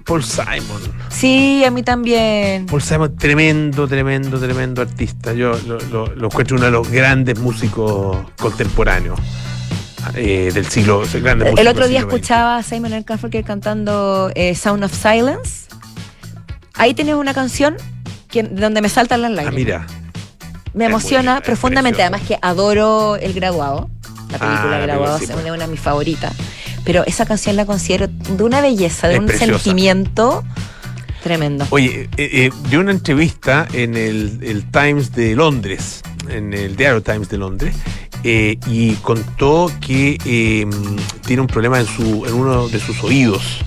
[0.06, 0.82] Paul Simon.
[1.10, 2.66] Sí, a mí también.
[2.68, 5.34] Paul Simon, tremendo, tremendo, tremendo artista.
[5.34, 9.20] Yo lo, lo- lo encuentro uno de los grandes músicos contemporáneos
[10.16, 11.04] eh, del siglo.
[11.22, 15.68] grandes El otro día escuchaba a Simon Garfunkel cantando eh, Sound of Silence.
[16.76, 17.76] Ahí tienes una canción
[18.30, 19.56] que, donde me saltan las Ah, lágrimas.
[19.56, 19.88] mira.
[20.74, 22.02] me es emociona profundamente.
[22.02, 23.90] Además que adoro El Graduado.
[24.32, 25.46] La película Ah, Graduado sí, es pues.
[25.46, 26.34] una de mis favoritas.
[26.84, 29.54] Pero esa canción la considero de una belleza, de Es un preciosa.
[29.60, 30.44] sentimiento
[31.24, 31.66] tremendo.
[31.72, 37.02] Oye, eh, eh, dio una entrevista en el, el Times de Londres, en el diario
[37.04, 37.76] Times de Londres,
[38.24, 40.66] eh, y contó que eh,
[41.26, 43.64] tiene un problema en, su, en uno de sus oídos.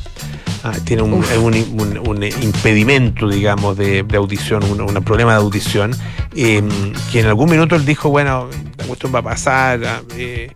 [0.63, 1.39] Ah, tiene un, Uf.
[1.39, 5.93] un- un- un impedimento, digamos, de, de audición, un, problema de audición,
[6.37, 6.63] eh,
[7.11, 10.51] que en algún minuto él dijo, bueno, la cuestión va a pasar, ah, eh,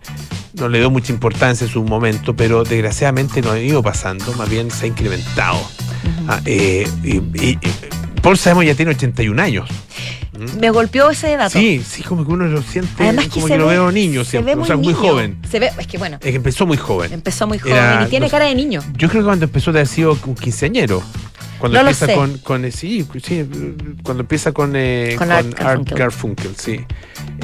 [0.59, 4.49] no le dio mucha importancia en su momento, pero desgraciadamente no ha ido pasando, más
[4.51, 5.57] bien se ha incrementado.
[5.59, 6.27] Ujú.
[6.29, 9.69] Ah, eh, y, y- y Paul Simon ya tiene 81 años.
[10.38, 10.59] ¿Mm?
[10.61, 11.59] Me golpeó ese dato.
[11.59, 13.92] Sí, sí, como que uno lo siente, Además que como se que lo ve- veo
[13.92, 14.99] niño se ve o sea, muy niño.
[14.99, 15.38] joven.
[15.51, 17.12] Se ve, es que bueno, Es que empezó muy joven.
[17.12, 18.81] empezó muy joven Era- y tiene no cara de niño.
[18.97, 21.03] Yo creo que cuando empezó de haber sido un quinceañero.
[21.59, 23.49] Cuando No empieza con, con eh, sí, sí,
[24.03, 25.99] cuando empieza con, eh, Con Art Garfunkel.
[25.99, 26.81] Garfunkel, sí.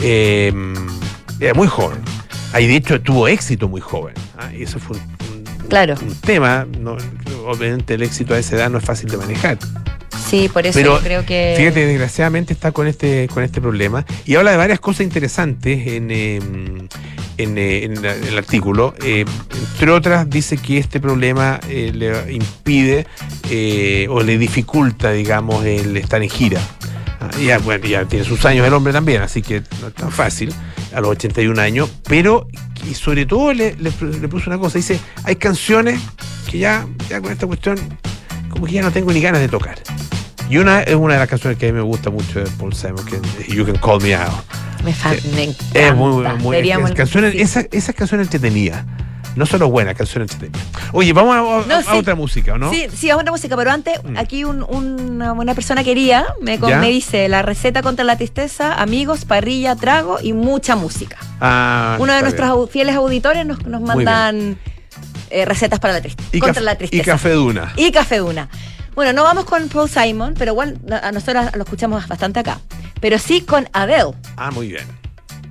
[0.03, 0.53] Eh,
[1.39, 1.99] era muy joven.
[2.53, 4.15] Ahí de hecho tuvo éxito muy joven.
[4.37, 5.03] Ah, y eso fue un,
[5.63, 5.95] un- Claro.
[6.03, 6.67] un tema.
[6.79, 6.97] no-
[7.47, 9.57] obviamente el éxito a esa edad no es fácil de manejar.
[10.29, 11.55] Sí, por eso Pero yo creo que.
[11.57, 14.05] Fíjate, desgraciadamente está con este, con este problema.
[14.27, 16.37] Y habla de varias cosas interesantes en, eh,
[17.39, 18.95] en, eh, en la- en el artículo.
[19.05, 19.25] Eh,
[19.73, 23.07] entre otras, dice que este problema eh, le impide
[24.09, 26.61] o le dificulta, digamos, el estar en gira.
[27.21, 30.11] Ah, ya, bueno, ya tiene sus años el hombre también, así que no es tan
[30.11, 30.55] fácil,
[30.95, 31.91] a los 81 años.
[32.09, 32.49] Pero,
[32.91, 36.01] y sobre todo, le, le, le puso una cosa: dice, hay canciones
[36.51, 37.77] que ya, ya con esta cuestión,
[38.51, 39.79] como que ya no tengo ni ganas de tocar.
[40.49, 42.75] Y una es una de las canciones que a mí me gusta mucho de Paul
[42.75, 44.33] Simon, que es You Can Call Me Out.
[44.85, 44.95] Me,
[45.37, 45.79] me encanta.
[45.79, 47.41] Es muy, muy es canciones, sí.
[47.41, 48.85] esa, esa canción entretenida.
[49.37, 50.59] No solo buena, canción entretenida.
[50.93, 51.97] Oye, vamos a, a- No, a sí.
[51.97, 52.69] otra música, ¿o ¿no?
[52.73, 54.17] Sí, sí, a una música, pero antes, Mm.
[54.17, 59.25] aquí un- una buena persona quería, me, me dice la receta contra la tristeza, amigos,
[59.25, 61.17] parrilla, trago y mucha música.
[61.41, 62.69] Ah, Uno de nuestros bien.
[62.69, 64.59] fieles auditores nos, nos mandan
[65.31, 66.29] eh, recetas para la tristeza.
[66.33, 67.05] y, contra la y tristeza.
[67.05, 67.73] Café Duna.
[67.77, 68.49] Y Café Duna.
[68.95, 72.61] Bueno, no vamos con Paul Simon, pero igual a a nosotros lo escuchamos bastante acá.
[73.01, 74.85] Pero sí con Adele, Ah, muy bien.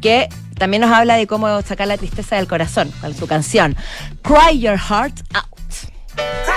[0.01, 3.75] que también nos habla de cómo sacar la tristeza del corazón con su canción
[4.21, 6.48] Cry Your Heart Out.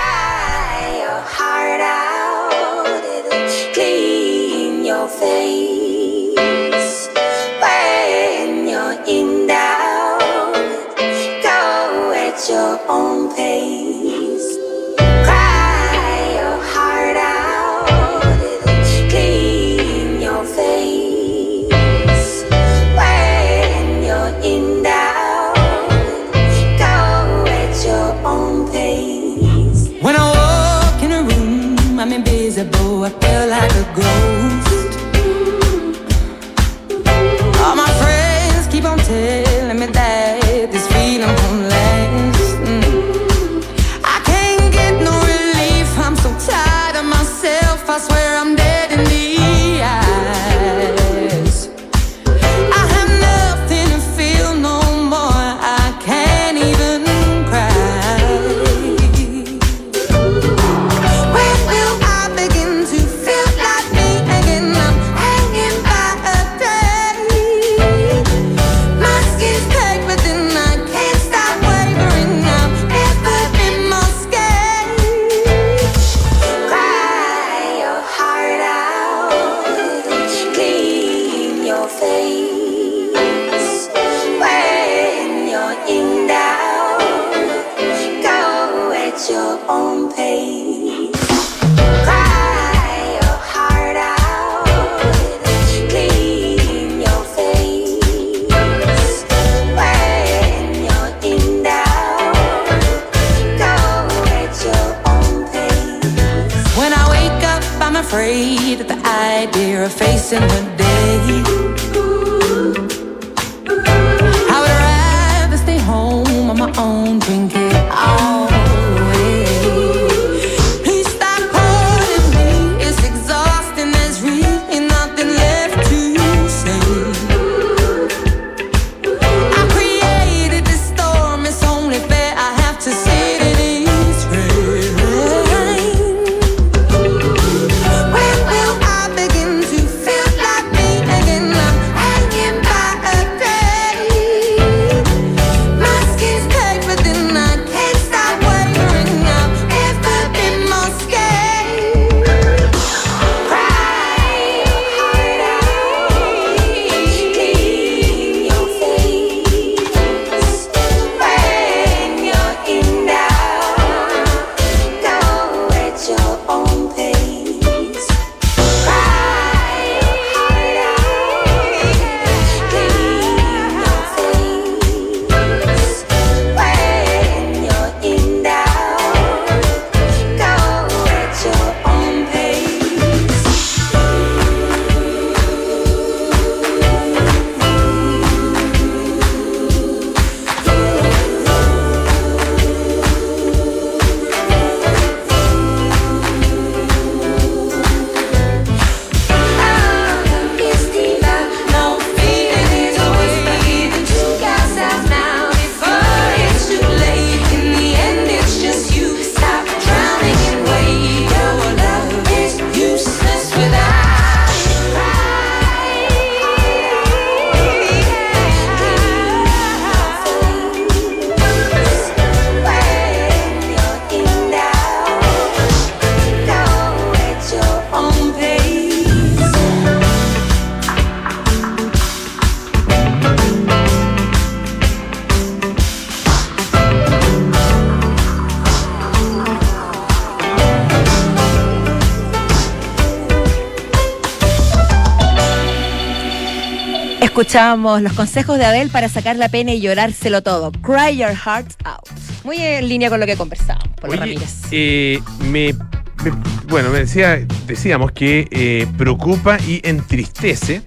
[247.53, 250.71] Escuchamos los consejos de Abel para sacar la pena y llorárselo todo.
[250.71, 251.99] Cry your heart out.
[252.43, 254.55] Muy en línea con lo que conversamos, por Oye, Ramírez.
[254.71, 255.19] eh,
[255.51, 256.31] me, me-
[256.67, 260.81] bueno, me decía, decíamos que eh, preocupa y entristece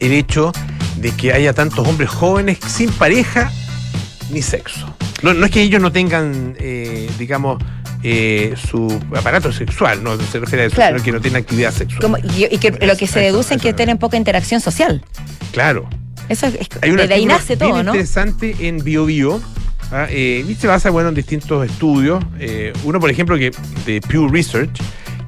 [0.00, 0.52] el hecho
[0.98, 3.50] de que haya tantos hombres jóvenes sin pareja
[4.28, 4.93] ni sexo.
[5.22, 7.62] No, no es que ellos no tengan, eh, digamos,
[8.02, 10.96] eh, su aparato sexual, no se refiere a eso, Claro.
[10.98, 12.02] sino que no tienen actividad sexual.
[12.02, 15.02] Como- y, y que lo que se deduce es que tienen poca interacción social.
[15.52, 15.88] Claro.
[16.28, 17.90] Eso es, es- Hay un de ahí bien todo, ¿no?
[17.92, 19.40] interesante en BioBio.
[19.92, 20.06] ¿ah?
[20.10, 22.22] Eh, y se basa bueno, en distintos estudios.
[22.38, 23.52] Eh, uno, por ejemplo, que
[23.86, 24.70] de Pew Research,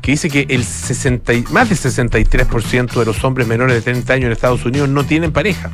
[0.03, 4.13] que dice que el 60, y- más del 63% de los hombres menores de 30
[4.15, 5.73] años en Estados Unidos no tienen pareja.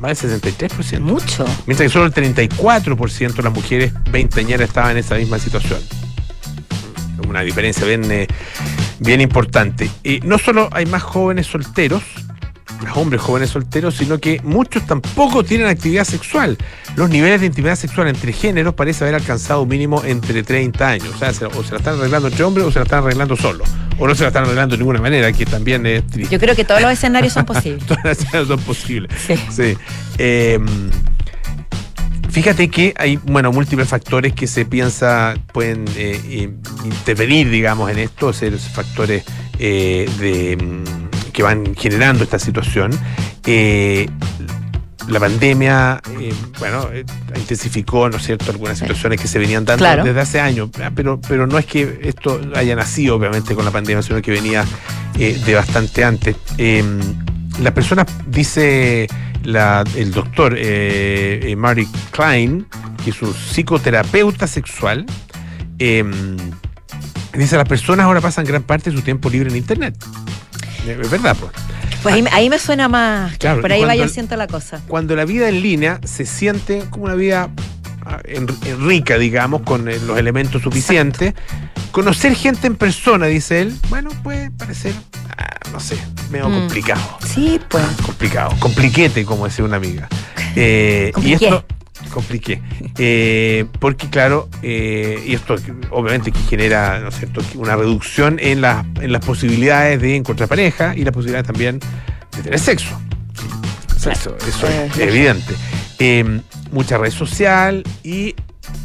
[0.00, 1.00] Más del 63%.
[1.00, 1.44] Mucho.
[1.66, 5.80] Mientras que solo el 34% de las mujeres veinteañeras estaban en esa misma situación.
[7.28, 8.26] Una diferencia bien, eh,
[9.00, 9.90] bien importante.
[10.04, 12.02] Y no solo hay más jóvenes solteros,
[12.94, 16.56] hombres jóvenes solteros, sino que muchos tampoco tienen actividad sexual.
[16.96, 21.08] Los niveles de intimidad sexual entre géneros parece haber alcanzado un mínimo entre 30 años.
[21.14, 23.36] O sea, se- o se la están arreglando entre hombres o se la están arreglando
[23.36, 23.68] solos.
[23.98, 26.32] O no se la están arreglando de ninguna manera, que también es triste.
[26.32, 27.84] Yo creo que todos los escenarios son posibles.
[27.86, 29.10] Todas las escenas son posibles.
[29.26, 29.34] Sí.
[29.50, 29.76] Sí.
[30.18, 30.58] Eh,
[32.30, 36.50] fíjate que hay, bueno, múltiples factores que se piensa pueden eh, eh,
[36.84, 39.24] intervenir, digamos, en esto, ser factores
[39.58, 40.97] eh, de, mm,
[41.38, 42.90] que van generando esta situación.
[43.46, 44.08] Eh,
[45.06, 47.04] la pandemia, eh, bueno, eh,
[47.36, 50.02] intensificó, ¿no es cierto?, algunas situaciones que se venían dando Claro.
[50.02, 53.70] desde hace años, ah, pero, pero no es que esto haya nacido, obviamente, con la
[53.70, 54.64] pandemia, sino que venía
[55.16, 56.34] eh, de bastante antes.
[57.62, 59.06] Las personas, dice
[59.44, 62.66] la- el doctor eh, Marty Klein,
[63.04, 65.06] que es un psicoterapeuta sexual,
[65.78, 69.94] dice las personas ahora pasan gran parte de su tiempo libre en Internet.
[70.88, 71.52] Eh, Es verdad, pues.
[72.02, 73.32] Pues ahí, me- ahí me suena más.
[73.32, 74.80] que Claro, por ahí cuando vaya siento la cosa.
[74.86, 77.50] cuando la vida en línea se siente como una vida
[78.06, 81.34] ah, en- en rica, digamos, con eh, los elementos suficientes,
[81.90, 84.94] conocer gente en persona, dice él, bueno, puede parecer,
[85.36, 85.98] ah, no sé,
[86.30, 86.54] medio Mm.
[86.54, 87.18] complicado.
[87.26, 87.84] Sí, pues.
[88.04, 90.08] Complicado, compliquete, como decía una amiga.
[90.56, 91.64] Eh, y esto,
[92.08, 92.60] compliqué.
[92.98, 95.56] Eh, porque, claro, eh, y esto
[95.90, 100.48] obviamente que genera, ¿no es cierto?, una reducción en, las en las posibilidades de encontrar
[100.48, 101.80] pareja y la posibilidad también
[102.36, 102.98] de tener sexo.
[103.96, 105.54] Sexo, eso es evidente.
[105.98, 106.40] Eh,
[106.70, 108.34] mucha red social y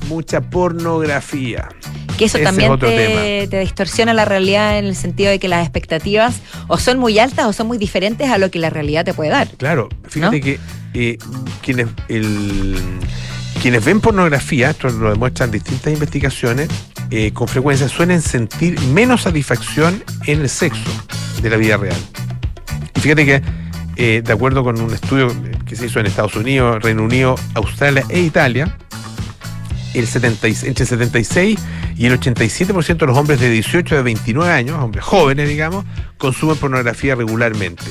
[0.07, 1.69] mucha pornografía.
[2.17, 5.63] Que eso Ese también te, te distorsiona la realidad en el sentido de que las
[5.63, 9.13] expectativas o son muy altas o son muy diferentes a lo que la realidad te
[9.13, 9.47] puede dar.
[9.57, 10.43] Claro, fíjate ¿No?
[10.43, 10.59] que
[10.93, 11.17] eh,
[11.61, 12.75] quienes, el-
[13.61, 16.69] quienes ven pornografía, esto lo demuestran distintas investigaciones,
[17.11, 20.89] eh, con frecuencia suelen sentir menos satisfacción en el sexo
[21.41, 21.97] de la vida real.
[22.95, 23.41] Y fíjate que,
[23.95, 25.27] eh, de acuerdo con un estudio
[25.65, 28.77] que se hizo en Estados Unidos, Reino Unido, Australia e Italia,
[29.93, 31.59] el 70 y- entre el 76
[31.95, 35.85] y el 87% de los hombres de 18 a 29 años, hombres jóvenes, digamos,
[36.17, 37.83] consumen pornografía regularmente.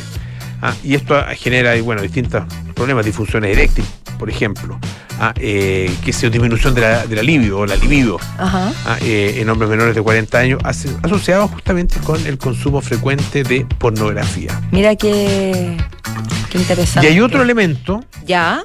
[0.63, 2.45] Ah, y esto genera, y, bueno, distintos
[2.75, 4.79] problemas, disfunciones eréctiles, por ejemplo,
[5.19, 8.73] ah, eh, que sea disminución de la, de la libido o la libido Ajá.
[8.87, 13.43] ah, eh, en hombres menores de 40 años, aso- asociado justamente con el consumo frecuente
[13.43, 14.61] de pornografía.
[14.71, 15.77] Mira qué,
[16.51, 17.09] qué Y interesante.
[17.09, 18.63] hay otro elemento Ya.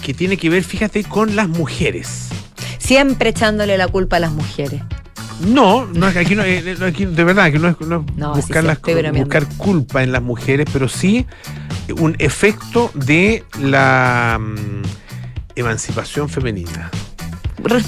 [0.00, 2.28] que tiene que ver, fíjate, con las mujeres.
[2.78, 4.80] Siempre echándole la culpa a las mujeres.
[5.40, 8.04] No, no es que aquí no, eh, no, aquí de verdad que no es, no
[8.08, 11.26] es No, sí, buscar, sí, las- buscar culpa en las mujeres, pero sí
[11.98, 14.82] un efecto de la mm,
[15.56, 16.90] emancipación femenina.
[17.64, 17.82] Re-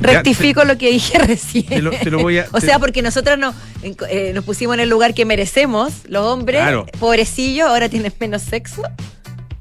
[0.00, 1.66] rectifico lo que dije recién.
[1.66, 3.54] te lo- te lo voy a- o sea, porque nosotros no,
[4.08, 6.86] eh, nos pusimos en el lugar que merecemos, los hombres, Claro.
[6.98, 8.82] pobrecillos, ahora tienen menos sexo.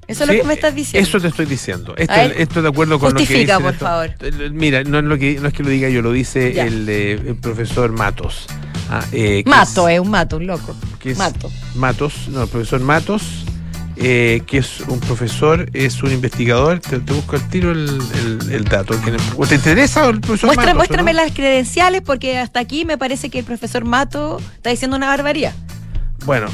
[0.08, 1.08] Eso es Sí, lo que me estás diciendo.
[1.10, 1.96] Eso te estoy diciendo.
[1.98, 4.12] Esto, A ver, esto de acuerdo con justifica, lo que por favor.
[4.52, 7.13] Mira, no es, lo que, no es que lo diga yo, lo dice el, eh,
[7.13, 8.46] el profesor Matos.
[8.89, 10.76] Ah, eh, Mato, es- un mato, un loco.
[11.04, 11.52] es Mato.
[11.74, 13.24] Matos, no, el profesor Matos,
[13.98, 16.80] eh, que es un profesor, es un investigador.
[16.82, 18.96] Te, te busco al tiro el, el- el dato.
[19.04, 19.22] ¿Quién es?
[19.50, 20.74] ¿Te interesa el profesor Muestra- Matos?
[20.74, 21.22] o muéstrame no?
[21.24, 25.54] las credenciales porque hasta aquí me parece que el profesor Mato está diciendo una barbaridad.
[26.26, 26.48] Bueno,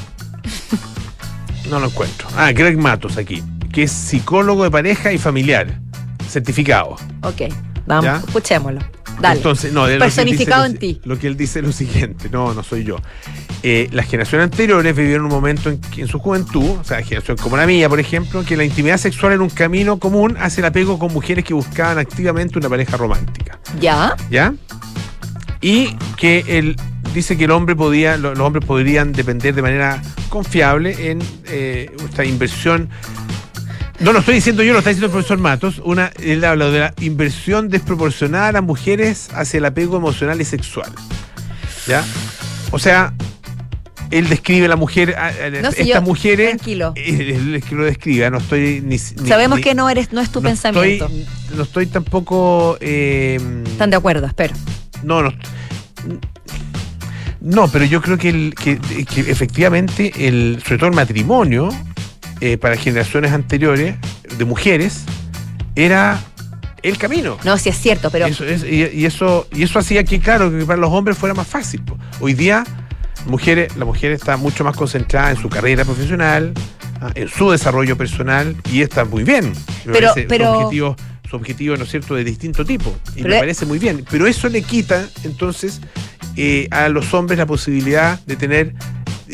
[1.70, 2.28] no lo encuentro.
[2.36, 5.80] Ah, Greg Matos aquí, que es psicólogo de pareja y familiar,
[6.30, 6.96] certificado.
[7.24, 7.42] Ok,
[7.86, 8.18] vamos, ¿Ya?
[8.18, 8.80] escuchémoslo.
[9.20, 9.38] Dale.
[9.38, 11.02] Entonces, no, Personificado dice en ti.
[11.04, 12.96] lo- que él dice es lo siguiente, no, no soy yo.
[13.62, 17.56] Eh, las generaciones anteriores vivieron un momento en, en su juventud, o sea, generación como
[17.56, 20.98] la mía, por ejemplo, que la intimidad sexual era un camino común hacia el apego
[20.98, 23.60] con mujeres que buscaban activamente una pareja romántica.
[23.80, 24.16] ¿Ya?
[24.32, 24.56] ¿Ya?
[25.62, 26.76] Y que él
[27.14, 31.90] dice que el hombre podía, lo- los hombres podrían depender de manera confiable en eh,
[32.06, 32.90] esta inversión
[34.00, 35.80] No lo estoy diciendo yo, lo está diciendo el profesor Matos.
[35.86, 40.46] Una, él habla de la inversión desproporcionada a las mujeres hacia el apego emocional y
[40.46, 40.92] sexual.
[41.86, 42.04] ¿Ya?
[42.72, 43.14] O sea,
[44.10, 46.50] él describe a la mujer, a- a- No, sí, estas mujeres.
[46.50, 46.94] tranquilo.
[46.96, 48.96] eh, Él es que lo describe, no estoy ni.
[48.96, 51.06] ni- Sabemos ni- que no eres, no es tu no pensamiento.
[51.06, 52.78] Estoy, no estoy tampoco.
[52.82, 54.56] eh, Están de acuerdo, espero.
[55.04, 55.32] No, no.
[57.40, 61.70] No, pero yo creo que, el, que, que efectivamente, el, sobre todo el matrimonio,
[62.40, 63.96] eh, para generaciones anteriores,
[64.38, 65.04] de mujeres,
[65.76, 66.20] era
[66.84, 67.38] el camino.
[67.44, 70.52] No, sí es cierto, pero Eso es- y, y eso, y eso hacía que, claro,
[70.52, 71.82] que para los hombres fuera más fácil.
[72.20, 72.64] Hoy día,
[73.26, 76.54] mujeres, la mujer está mucho más concentrada en su carrera profesional,
[77.02, 79.54] ah, en su desarrollo personal, y está muy bien.
[79.86, 80.14] Me Pero-
[81.36, 82.94] objetivo, su objetivo, ¿no es cierto?, de distinto tipo.
[83.16, 84.06] Y Pero me parece muy bien.
[84.10, 85.80] Pero eso le quita, entonces,
[86.36, 88.74] eh, a los hombres la posibilidad de tener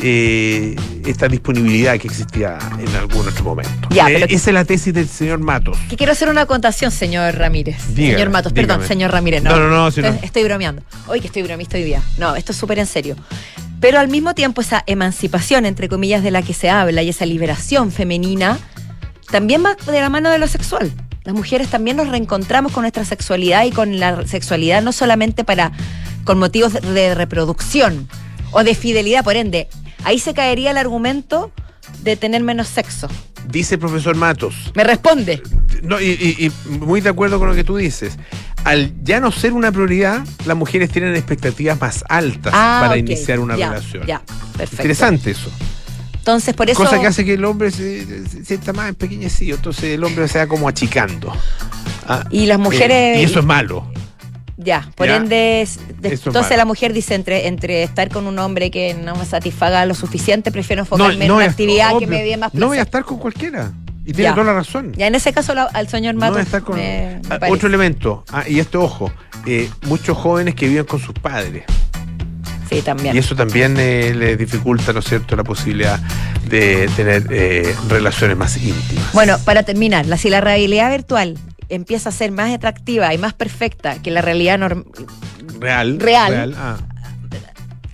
[0.00, 3.88] eh, esta disponibilidad que existía en algún otro momento.
[3.90, 5.76] Ya, Eh, esa es la tesis del señor Matos.
[5.90, 7.76] que quiero hacer una acotación, señor Ramírez.
[7.94, 8.68] Dígame, señor Matos, dígame.
[8.74, 9.42] perdón, señor Ramírez.
[9.42, 10.08] No, No, no, no, si no.
[10.08, 10.82] estoy, estoy bromeando.
[11.08, 12.00] Hoy que estoy bromista hoy día.
[12.16, 13.16] No, esto es súper en serio.
[13.80, 17.26] Pero al mismo tiempo esa emancipación, entre comillas, de la que se habla y esa
[17.26, 18.56] liberación femenina,
[19.32, 20.92] también va de la mano de lo sexual.
[21.28, 25.72] Las mujeres también nos reencontramos con nuestra sexualidad y con la sexualidad no solamente para
[26.24, 28.08] con motivos de- reproducción
[28.50, 29.68] o de fidelidad, por ende,
[30.04, 31.52] ahí se caería el argumento
[32.02, 33.08] de tener menos sexo.
[33.46, 35.42] Dice el profesor Matos, Me responde.
[35.82, 38.16] No, y, y- y muy de acuerdo con lo que tú dices.
[38.64, 43.38] Al ya no ser una prioridad, las mujeres tienen expectativas más altas Ah, para iniciar
[43.38, 44.06] una ya, relación.
[44.06, 44.22] Ya,
[44.56, 44.76] perfecto.
[44.76, 45.50] Interesante eso.
[46.18, 46.82] Entonces, por eso.
[46.82, 50.38] Cosa que hace que el hombre se, se sienta más empequeñecido, entonces el hombre se
[50.38, 51.32] va como achicando.
[52.06, 53.16] Ah, Y las mujeres.
[53.18, 53.90] eh, y eso es malo.
[54.56, 55.16] Ya, por Ya.
[55.16, 55.62] ende.
[55.62, 56.56] es- de- entonces malo.
[56.56, 60.50] la mujer dice: entre, entre estar con un hombre que no me satisfaga lo suficiente,
[60.50, 62.60] prefiero enfocarme en voy una a- actividad que me dé más placer.
[62.60, 63.72] No voy a estar con cualquiera.
[64.04, 64.34] Y tiene Ya.
[64.34, 64.92] toda la razón.
[64.96, 66.34] Ya en ese caso, la- al señor No Matos.
[66.36, 66.76] voy a estar con...
[66.76, 69.12] me- me Ah, otro elemento, ah, y esto ojo,
[69.46, 71.64] eh, muchos jóvenes que viven con sus padres.
[72.68, 73.14] Sí, también.
[73.14, 75.98] Y eso también eh, les dificulta, ¿no es cierto?, la posibilidad
[76.48, 79.12] de tener eh, relaciones más íntimas.
[79.12, 83.34] Bueno, para terminar, la, si la realidad virtual empieza a ser más atractiva y más
[83.34, 84.86] perfecta que la realidad normal,
[85.60, 85.98] real.
[85.98, 86.54] real.
[86.56, 86.76] ah.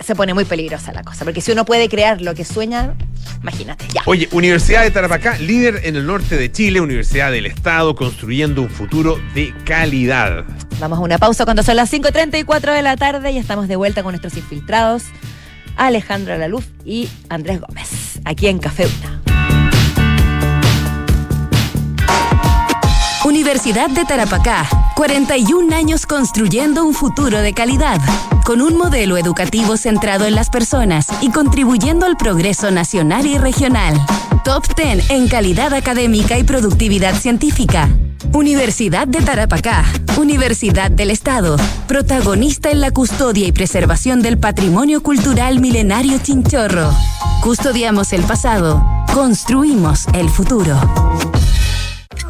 [0.04, 1.24] Se pone muy peligrosa la cosa.
[1.24, 2.94] Porque si uno puede crear lo que sueña,
[3.42, 4.02] imagínate, ya.
[4.06, 8.70] Oye, Universidad de Tarapacá, líder en el norte de Chile, Universidad del Estado, construyendo un
[8.70, 10.44] futuro de calidad.
[10.79, 14.02] Vamos a una pausa cuando son las 5.34 de la tarde y estamos de vuelta
[14.02, 15.04] con nuestros infiltrados,
[15.76, 19.43] Alejandra Laluz y Andrés Gómez, aquí en Café Una.
[23.25, 27.98] Universidad de Tarapacá, 41 años construyendo un futuro de calidad,
[28.44, 33.98] con un modelo educativo centrado en las personas y contribuyendo al progreso nacional y regional.
[34.44, 37.88] Top 10 en calidad académica y productividad científica.
[38.35, 39.87] Universidad de Tarapacá,
[40.18, 41.56] Universidad del Estado,
[41.88, 46.90] protagonista en la custodia y preservación del patrimonio cultural milenario chinchorro.
[47.40, 50.79] Custodiamos el pasado, construimos el futuro.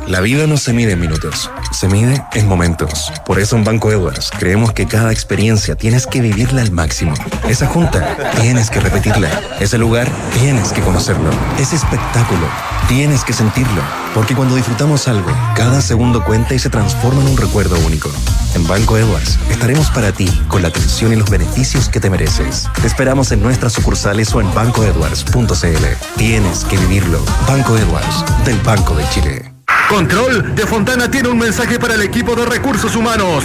[0.06, 3.10] La vida no se mide en minutos, se mide en momentos.
[3.24, 7.14] Por eso en Banco Edwards creemos que cada experiencia tienes que vivirla al máximo.
[7.48, 9.30] Esa junta tienes que repetirla.
[9.60, 10.06] Ese lugar
[10.38, 11.30] tienes que conocerlo.
[11.58, 12.46] Ese espectáculo
[12.86, 13.82] tienes que sentirlo.
[14.14, 18.10] Porque cuando disfrutamos algo, cada segundo cuenta y se transforma en un recuerdo único.
[18.54, 22.68] En Banco Edwards estaremos para ti con la atención y los beneficios que te mereces.
[22.80, 25.84] Te esperamos en nuestras sucursales o en bancoedwards.cl.
[26.18, 27.24] Tienes que vivirlo.
[27.48, 29.53] Banco Edwards, del Banco de Chile.
[29.88, 33.44] Control de Fontana tiene un mensaje para el equipo de recursos humanos.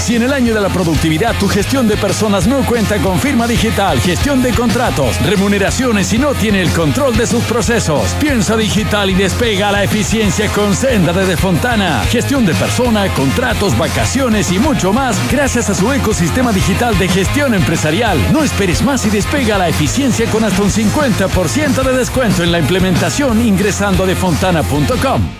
[0.00, 3.46] Si en el año de la productividad tu gestión de personas no cuenta con firma
[3.46, 9.10] digital, gestión de contratos, remuneraciones y no tiene el control de sus procesos, piensa digital
[9.10, 12.02] y despega la eficiencia con Senda de Fontana.
[12.10, 17.54] Gestión de persona, contratos, vacaciones y mucho más gracias a su ecosistema digital de gestión
[17.54, 18.18] empresarial.
[18.32, 22.58] No esperes más y despega la eficiencia con hasta un 50% de descuento en la
[22.58, 25.39] implementación ingresando a defontana.com.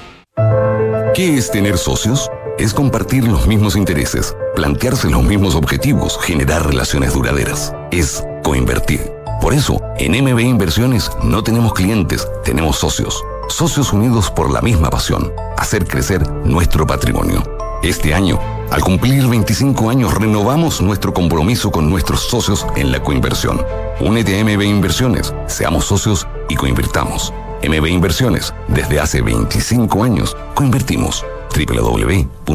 [1.15, 2.31] ¿Qué es tener socios?
[2.57, 7.75] Es compartir los mismos intereses, plantearse los mismos objetivos, generar relaciones duraderas.
[7.91, 9.13] Es coinvertir.
[9.41, 13.25] Por eso, en MB Inversiones no tenemos clientes, tenemos socios.
[13.49, 17.43] Socios unidos por la misma pasión, hacer crecer nuestro patrimonio.
[17.83, 18.39] Este año,
[18.71, 23.61] al cumplir 25 años, renovamos nuestro compromiso con nuestros socios en la coinversión.
[23.99, 27.33] Únete a MB Inversiones, seamos socios y coinvirtamos.
[27.63, 31.25] MB Inversiones, desde hace 25 años, coinvertimos.
[31.55, 32.51] www.mbi.cl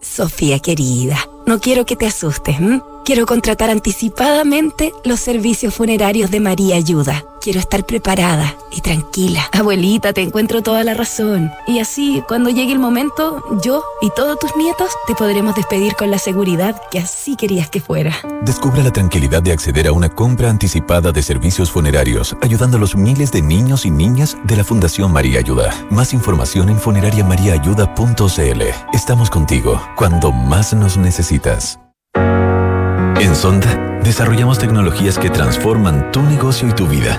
[0.00, 2.56] Sofía querida, no quiero que te asustes.
[3.04, 7.24] Quiero contratar anticipadamente los servicios funerarios de María Ayuda.
[7.46, 9.40] Quiero estar preparada y tranquila.
[9.52, 11.52] Abuelita, te encuentro toda la razón.
[11.68, 16.10] Y así, cuando llegue el momento, yo y todos tus nietos te podremos despedir con
[16.10, 18.16] la seguridad que así querías que fuera.
[18.42, 22.96] Descubra la tranquilidad de acceder a una compra anticipada de servicios funerarios, ayudando a los
[22.96, 25.72] miles de niños y niñas de la Fundación María Ayuda.
[25.88, 28.62] Más información en funerariamariaayuda.cl.
[28.92, 31.78] Estamos contigo cuando más nos necesitas.
[33.20, 37.18] En Sonda, desarrollamos tecnologías que transforman tu negocio y tu vida,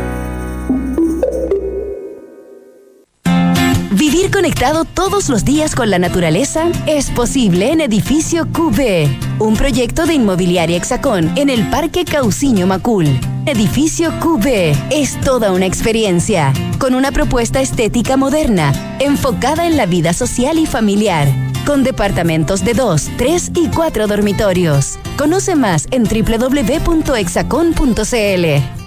[4.41, 10.15] Conectado todos los días con la naturaleza es posible en Edificio QB, un proyecto de
[10.15, 13.05] inmobiliaria Hexacón en el Parque Cauciño Macul.
[13.45, 14.47] Edificio QB
[14.89, 20.65] es toda una experiencia, con una propuesta estética moderna, enfocada en la vida social y
[20.65, 21.27] familiar,
[21.67, 24.97] con departamentos de 2, 3 y 4 dormitorios.
[25.19, 28.80] Conoce más en www.hexacon.cl.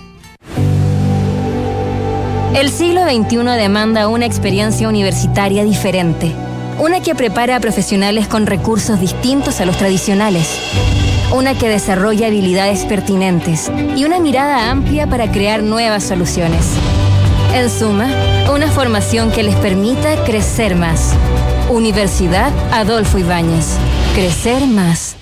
[2.54, 6.32] El siglo XXI demanda una experiencia universitaria diferente,
[6.78, 10.56] una que prepara a profesionales con recursos distintos a los tradicionales,
[11.34, 16.64] una que desarrolla habilidades pertinentes y una mirada amplia para crear nuevas soluciones.
[17.54, 18.08] En suma,
[18.52, 21.12] una formación que les permita crecer más.
[21.70, 23.76] Universidad Adolfo Ibáñez.
[24.14, 25.13] Crecer más.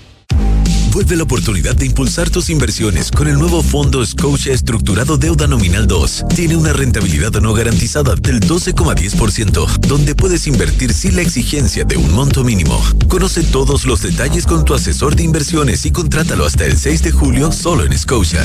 [0.93, 5.87] Vuelve la oportunidad de impulsar tus inversiones con el nuevo fondo Scotia Estructurado Deuda Nominal
[5.87, 6.25] 2.
[6.35, 12.13] Tiene una rentabilidad no garantizada del 12,10%, donde puedes invertir sin la exigencia de un
[12.13, 12.79] monto mínimo.
[13.09, 17.11] Conoce todos los detalles con tu asesor de inversiones y contrátalo hasta el 6 de
[17.13, 18.45] julio solo en Scotia.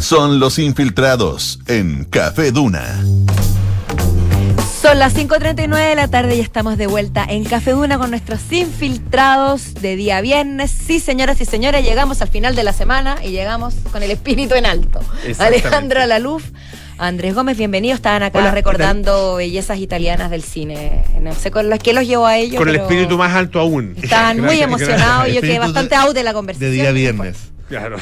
[0.00, 3.02] Son los infiltrados en Café Duna.
[4.90, 8.40] Son las 5.39 de la tarde y estamos de vuelta en Café Duna con nuestros
[8.50, 10.72] infiltrados de día viernes.
[10.72, 14.56] Sí, señoras y señores, llegamos al final de la semana y llegamos con el espíritu
[14.56, 14.98] en alto.
[15.38, 16.42] Alejandra Laluf,
[16.98, 17.98] Andrés Gómez, bienvenidos.
[17.98, 21.04] Estaban acá Hola, ¿qué recordando bellezas italianas del cine.
[21.20, 22.56] No sé con las que los llevó a ellos.
[22.56, 23.94] Con el espíritu más alto aún.
[24.02, 26.68] Estaban muy emocionados y yo quedé bastante out de la conversación.
[26.68, 27.49] De día viernes.
[27.70, 27.96] Claro.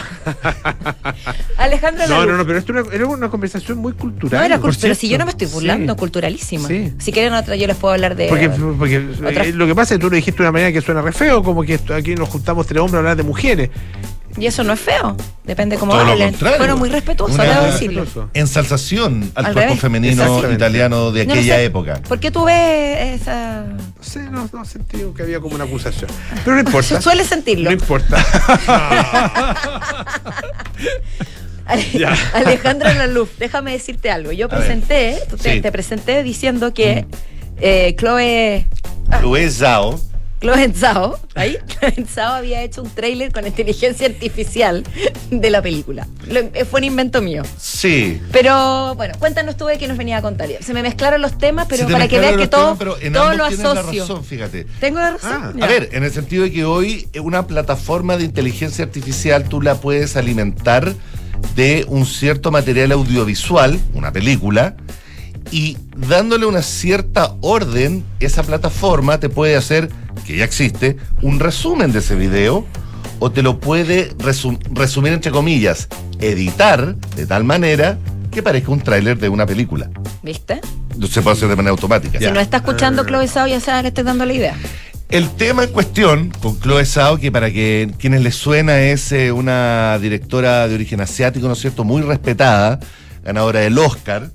[1.58, 4.40] Alejandra No, no, no, pero esto era, era una conversación muy cultural.
[4.40, 5.98] No era por cul- pero si yo no me estoy burlando, Sí.
[5.98, 6.66] culturalísima.
[6.66, 6.92] Sí.
[6.98, 8.28] Si quieren otra, yo les puedo hablar de.
[8.28, 10.72] Porque, porque Otra- eh, lo que pasa es que tú lo dijiste de una manera
[10.72, 13.22] que suena re feo, como que esto- aquí nos juntamos tres hombres a hablar de
[13.24, 13.70] mujeres.
[14.38, 15.16] Y eso no es feo.
[15.44, 16.34] Depende cómo Todo hablen.
[16.58, 18.06] Bueno, muy respetuoso, Una- debo decirlo.
[18.34, 19.80] Ensalzación al, Al cuerpo revés.
[19.80, 21.64] femenino italiano de No, no aquella sé.
[21.64, 22.00] época.
[22.06, 23.62] ¿Por qué tú ves esa.?
[23.62, 26.10] No sé, no, no sentí que había como una acusación.
[26.44, 26.96] Pero no importa.
[26.96, 27.70] Su- Suele sentirlo.
[27.70, 28.16] No importa.
[31.66, 32.06] Ale-.
[32.34, 34.32] Alejandra Laluf, déjame decirte algo.
[34.32, 35.60] Yo presenté, tú te, Sí.
[35.60, 37.06] te presenté diciendo que
[37.60, 38.66] eh, Chloe.
[39.22, 39.98] Luis Zhao,
[40.40, 44.84] Chloe Zhao, ahí, Chloe Zhao había hecho un tráiler con inteligencia artificial
[45.30, 46.06] de la película.
[46.28, 47.42] Lo- eh, fue un invento mío.
[47.58, 48.20] sí.
[48.32, 50.48] Pero bueno, cuéntanos tú de qué nos venía a contar.
[50.60, 53.12] Se me mezclaron los temas, pero te para que veas que todo, temas, pero en
[53.12, 54.02] todo lo tienes la asocio.
[54.02, 54.64] razón, fíjate.
[54.80, 55.54] ¿Tengo la razón?
[55.60, 55.64] Ah.
[55.64, 59.60] A ver, en el sentido de que hoy eh, una plataforma de inteligencia artificial tú
[59.60, 60.94] la puedes alimentar
[61.56, 64.76] de un cierto material audiovisual, una película,
[65.50, 69.88] y dándole una cierta orden, esa plataforma te puede hacer,
[70.26, 72.66] que ya existe, un resumen de ese video,
[73.18, 75.88] o te lo puede resum- resumir entre comillas,
[76.20, 77.98] editar de tal manera
[78.30, 79.90] que parezca un tráiler de una película.
[80.22, 80.60] ¿Viste?
[81.10, 82.18] Se puede hacer de manera automática.
[82.18, 84.54] Si no está escuchando Chloe Zhao, ya sabe que estoy dando la idea.
[85.08, 89.32] El tema en cuestión con Chloe Zhao, que para que quienes les suena es eh,
[89.32, 91.82] una directora de origen asiático, ¿no es cierto?
[91.84, 92.78] Muy respetada,
[93.24, 94.30] ganadora del Oscar.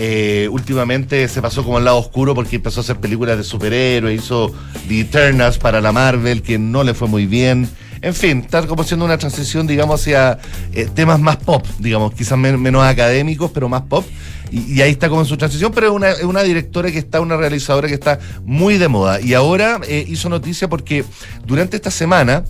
[0.00, 4.22] Eh, últimamente se pasó como al lado oscuro porque empezó a hacer películas de superhéroes,
[4.22, 4.54] hizo
[4.86, 7.68] The Eternals para la Marvel, que no le fue muy bien.
[8.00, 10.38] En fin, está como haciendo una transición, digamos, hacia
[10.72, 14.06] eh, temas más pop, digamos, quizás men- menos académicos, pero más pop.
[14.52, 17.20] Y, ahí está como en su transición, pero es una, es una directora que está,
[17.20, 19.20] una realizadora que está muy de moda.
[19.20, 21.04] Y ahora eh, hizo noticia porque
[21.44, 22.44] durante esta semana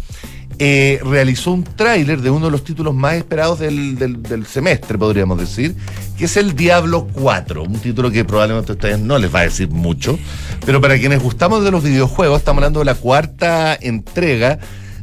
[0.58, 4.98] eh, realizó un tráiler de uno de los títulos más esperados del, del- del semestre,
[4.98, 5.76] podríamos decir,
[6.16, 9.44] que es el Diablo 4, un título que probablemente a ustedes no les va a
[9.44, 10.18] decir mucho,
[10.66, 14.58] pero para quienes gustamos de los videojuegos, estamos hablando de la cuarta entrega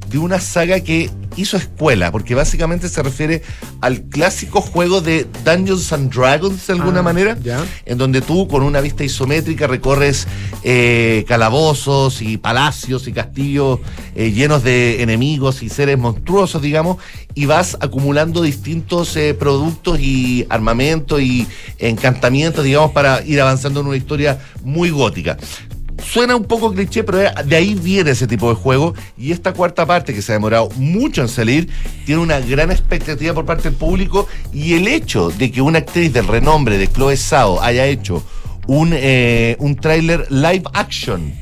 [0.10, 3.42] de una saga que hizo escuela, porque básicamente se refiere
[3.82, 7.38] al clásico juego de Dungeons and Dragons de alguna Ah, manera,
[7.86, 10.28] en donde tú con una vista isométrica recorres
[10.64, 13.80] eh, calabozos y palacios y castillos
[14.16, 16.98] eh, llenos de enemigos y seres monstruosos, digamos,
[17.34, 21.48] y vas acumulando distintos eh, productos y armamentos y
[21.80, 25.38] encantamientos, digamos, para ir avanzando en una historia muy gótica.
[26.04, 28.94] Suena un poco cliché, pero de ahí viene ese tipo de juego.
[29.18, 31.70] Y esta cuarta parte, que se ha demorado mucho en salir,
[32.06, 34.28] tiene una gran expectativa por parte del público.
[34.54, 38.24] Y el hecho de que una actriz del renombre de Chloe Zhao haya hecho
[38.68, 41.34] un, eh, un tráiler live action,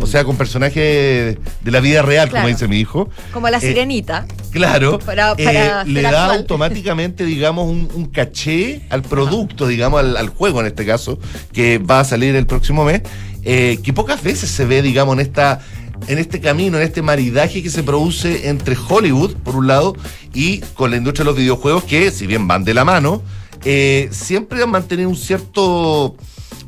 [0.00, 2.42] o sea, con personajes de la vida real, Claro.
[2.44, 3.08] como dice mi hijo.
[3.32, 4.26] Como la Eh, sirenita.
[4.50, 6.38] Claro, Para- eh, le da actual.
[6.38, 11.20] automáticamente, digamos, un, un caché al producto, digamos, al, al juego en este caso,
[11.52, 13.02] que va a salir el próximo mes,
[13.50, 15.60] eh, que pocas veces se ve, digamos, en esta
[16.06, 19.96] en este camino, en este maridaje que se produce entre Hollywood, por un lado,
[20.34, 23.22] y con la industria de los videojuegos, que si bien van de la mano,
[23.64, 25.16] eh, siempre han mantenido un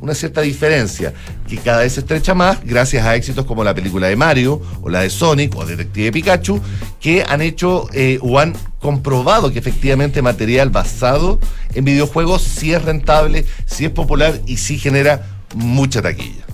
[0.01, 1.13] una cierta diferencia,
[1.47, 4.89] que cada vez se estrecha más gracias a éxitos como la película de Mario, o
[4.89, 6.59] la de Sonic, o Detective Pikachu,
[6.99, 11.39] que han hecho eh, o han comprobado que efectivamente material basado
[11.75, 16.45] en videojuegos sí es rentable, sí es popular y sí genera mucha taquilla.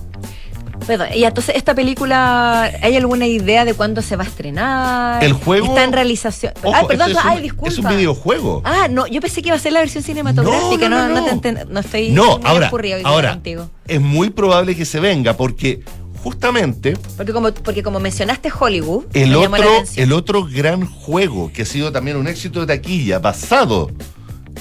[0.88, 5.22] Perdón, y entonces, ¿esta película, hay alguna idea de cuándo se va a estrenar?
[5.22, 6.54] El juego- Está en realización.
[6.62, 7.68] Ojo, ay, perdón, es un- ay, disculpa.
[7.72, 8.62] es un videojuego.
[8.64, 10.88] Ah, no, yo pensé que iba a ser la versión cinematográfica.
[10.88, 12.70] No, No, no, no, no, te no estoy No, ahora,
[13.04, 13.68] ahora contigo.
[13.86, 15.82] es muy probable que se venga porque
[16.22, 21.66] justamente Porque como, porque como mencionaste Hollywood, El otro, el otro gran juego que ha
[21.66, 23.90] sido también un éxito de taquilla basado,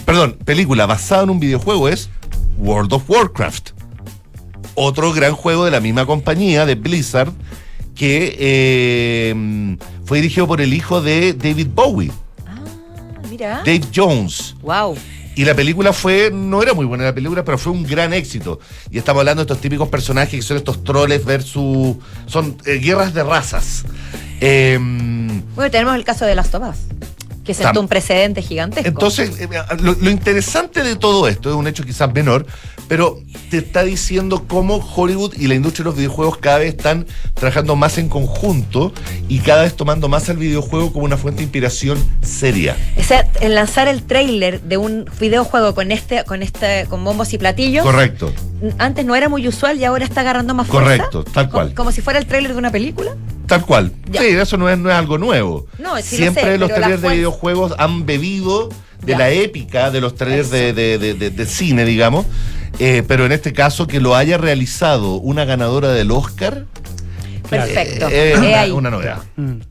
[0.06, 2.10] perdón, película basada en un videojuego es
[2.58, 3.70] World of Warcraft.
[4.80, 7.32] Otro gran juego de la misma compañía, de Blizzard,
[7.96, 12.12] que eh, fue dirigido por el hijo de David Bowie,
[12.46, 12.60] Ah,
[13.28, 13.58] mira.
[13.66, 14.56] Dave Jones.
[14.62, 14.96] Wow.
[15.36, 18.60] Y la película fue, no era muy buena la película, pero fue un gran éxito.
[18.92, 21.96] Y estamos hablando de estos típicos personajes que son estos troles versus.
[22.28, 23.84] son eh, guerras de razas.
[24.40, 26.78] Em, Bueno, tenemos el caso de Last of Us,
[27.44, 28.88] que sentó un precedente gigantesco.
[28.88, 29.48] Entonces, eh,
[29.80, 32.46] lo, lo interesante de todo esto es un hecho quizás menor,
[32.88, 33.20] pero
[33.50, 37.76] te está diciendo cómo Hollywood y la industria de los videojuegos cada vez están trabajando
[37.76, 38.94] más en conjunto
[39.28, 42.76] y cada vez tomando más al videojuego como una fuente de inspiración seria.
[42.98, 47.34] O sea, en lanzar el tráiler de un videojuego con este, con este, con bombos
[47.34, 48.34] y platillos, Correcto,
[48.78, 50.98] antes no era muy usual y ahora está agarrando más fuerza.
[50.98, 51.74] correcto, tal cual.
[51.74, 53.16] como si fuera el tráiler de una película.
[53.48, 53.94] Tal cual.
[54.12, 54.22] Ya.
[54.22, 55.68] Sí, eso no es, no es algo nuevo.
[55.80, 58.70] No, sí lo Siempre sé, los trailers de videojuegos han bebido
[59.04, 59.18] de Ya.
[59.18, 62.26] la épica de los trailers de, de- de- de- de cine, digamos.
[62.80, 66.66] Eh, pero en este caso, que lo haya realizado una ganadora del Oscar.
[67.50, 68.08] Perfecto.
[68.10, 68.72] eh, Es es una, ahí.
[68.72, 69.20] una novedad.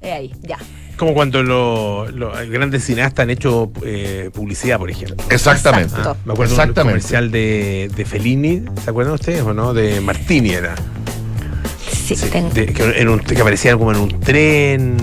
[0.01, 0.59] Es ahí, ya.
[0.97, 2.11] Como cuando los
[2.49, 5.16] grandes cineastas han hecho eh, publicidad, por ejemplo.
[5.29, 5.95] Exactamente.
[5.95, 6.16] Exacto.
[6.24, 6.93] Me acuerdo de un Exactamente.
[7.01, 9.74] comercial de, de Fellini, ¿se acuerdan ustedes o no?
[9.74, 10.74] De Martini era.
[11.93, 14.97] Sí, ten- De- que, en un- que aparecía como en un tren.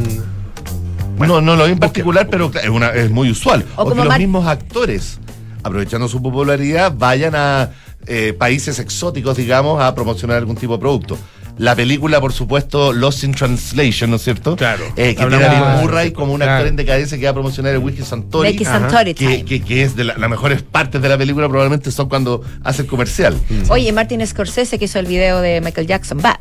[1.27, 3.65] No, no lo vi en particular, pero es, una- es muy usual.
[3.75, 5.19] O O, que como los mismos actores,
[5.63, 7.69] aprovechando su popularidad, vayan a
[8.05, 11.17] eh, países exóticos, digamos, a promocionar algún tipo de producto.
[11.57, 14.55] La película, por supuesto, Lost in Translation, ¿no es cierto?
[14.55, 14.83] Claro.
[14.97, 16.53] Eh, que tiene a Murray como un Claro.
[16.53, 18.49] actor en decadencia que va a promocionar el whisky Santori.
[18.49, 18.65] Whisky.
[18.65, 22.09] Santori que, que- que es de la- las mejores partes de la película, probablemente son
[22.09, 23.37] cuando hace el comercial.
[23.69, 26.37] Oye, Martin Scorsese que hizo el video de Michael Jackson, Bad,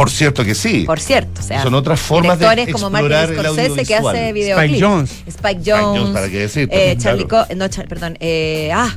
[0.00, 0.84] Por cierto que sí.
[0.86, 1.40] por cierto.
[1.40, 4.72] O sea, Son otras formas de directores como Martin explorar el Scorsese que hace videoclips.
[4.72, 5.10] Spike Jones.
[5.26, 6.10] Spike Jones, Jones.
[6.14, 7.46] para qué decirte, eh, Charlie claro.
[7.48, 8.16] Co- no, Char- perdón.
[8.20, 8.96] Eh, ah,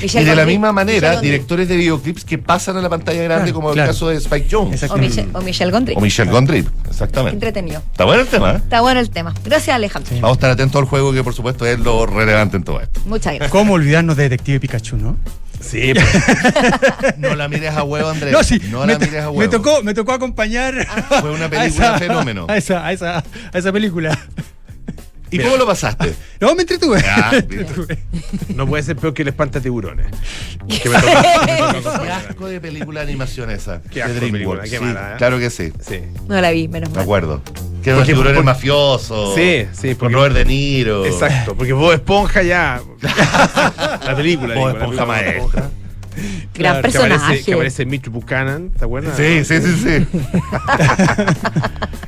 [0.00, 0.54] Y Michelle de la Gondry.
[0.54, 1.30] misma manera, Michelle Gondry.
[1.30, 3.90] directores de videoclips que pasan a la pantalla grande, Claro, como el claro.
[3.92, 4.82] caso de Spike Jones.
[4.90, 5.94] O, Michelle, o Michelle Gondry.
[5.96, 7.34] O Michelle Gondry, exactamente.
[7.36, 7.80] entretenido.
[7.92, 8.56] Está bueno el tema, ¿eh?
[8.56, 9.32] Está bueno el tema.
[9.44, 10.12] Gracias, Alejandro.
[10.16, 13.00] Vamos a estar atentos al juego, que por supuesto es lo relevante en todo esto.
[13.04, 13.50] Muchas gracias.
[13.52, 15.16] ¿Cómo olvidarnos de Detective Pikachu, no?
[15.62, 15.92] Sí,
[17.18, 18.32] No la mires a huevo, Andrés.
[18.32, 18.60] No, sí.
[18.70, 19.38] No la mires a huevo.
[19.38, 20.86] me tocó, me tocó acompañar.
[21.20, 22.46] Fue una a película fenómeno.
[22.48, 24.18] A esa, a esa, a esa película.
[25.32, 26.14] ¿Y cómo lo pasaste?
[26.40, 27.02] No, me entretuve.
[27.06, 27.60] Ah, Me mira.
[27.62, 27.98] entretuve.
[28.54, 30.06] no puede ser peor que el espanta tiburones.
[30.82, 33.80] Que me tocó- me tocó Qué asco de película de animación esa.
[33.82, 34.70] Qué de asco de película, DreamWorks.
[34.70, 35.14] qué Sí, mala, ¿eh?
[35.18, 35.72] Claro que sí.
[35.86, 36.00] Sí.
[36.28, 37.02] No la vi, menos Me mal.
[37.04, 37.42] acuerdo.
[37.82, 39.34] Que Porque- tiburones porque- mafioso.
[39.34, 41.04] Sí, sí, Con porque- Robert De Niro.
[41.06, 42.80] Exacto, porque vos esponja ya.
[43.00, 44.54] la película.
[44.54, 45.32] Bob digo, la Esponja película maestro.
[45.46, 45.70] Esponja.
[46.12, 47.42] Gran Que aparece, personaje.
[47.42, 49.16] que aparece Mitch Buchanan, ¿te acuerdas?
[49.16, 50.06] Sí, sí, sí, sí.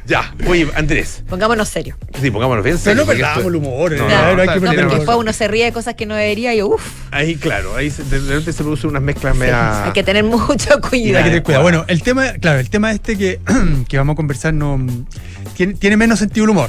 [0.07, 1.23] Ya, oye, Andrés.
[1.29, 1.97] Pongámonos serios.
[2.21, 2.77] Sí, pongámonos bien.
[2.85, 5.33] Pero no perdamos el humor, No, eh, no, no, hay que No, porque después uno
[5.33, 8.53] se ríe de cosas que no debería y uff, Ahí, claro, ahí se- de repente
[8.53, 9.87] se producen unas mezclas media.
[9.87, 11.25] hay que tener mucho Hay que cuidado.
[11.25, 11.63] tener cuidado.
[11.63, 13.41] Bueno, el tema, claro, el tema este que,
[13.89, 14.79] que vamos a conversar no
[15.57, 16.69] tiene, tiene menos sentido el humor.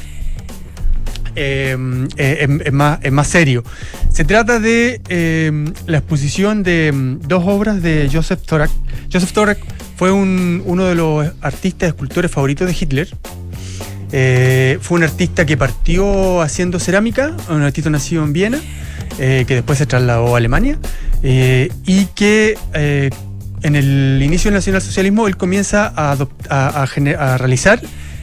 [1.36, 1.75] Eh,
[2.17, 3.63] eh, es, es más, es más serio.
[4.11, 5.51] Se trata de eh,
[5.88, 6.91] la exposición de
[7.27, 8.71] dos obras de Joseph Thorak.
[9.11, 9.59] Joseph Thorak
[9.97, 13.09] fue un- uno de los artistas escultores favoritos de Hitler.
[14.11, 18.59] Eh, fue un artista que partió haciendo cerámica, un artista nacido en Viena,
[19.19, 20.77] eh, que después se trasladó a Alemania,
[21.23, 23.09] eh, y que eh,
[23.63, 26.15] en el inicio del nacionalsocialismo él comienza a,
[26.49, 27.81] a- a a realizar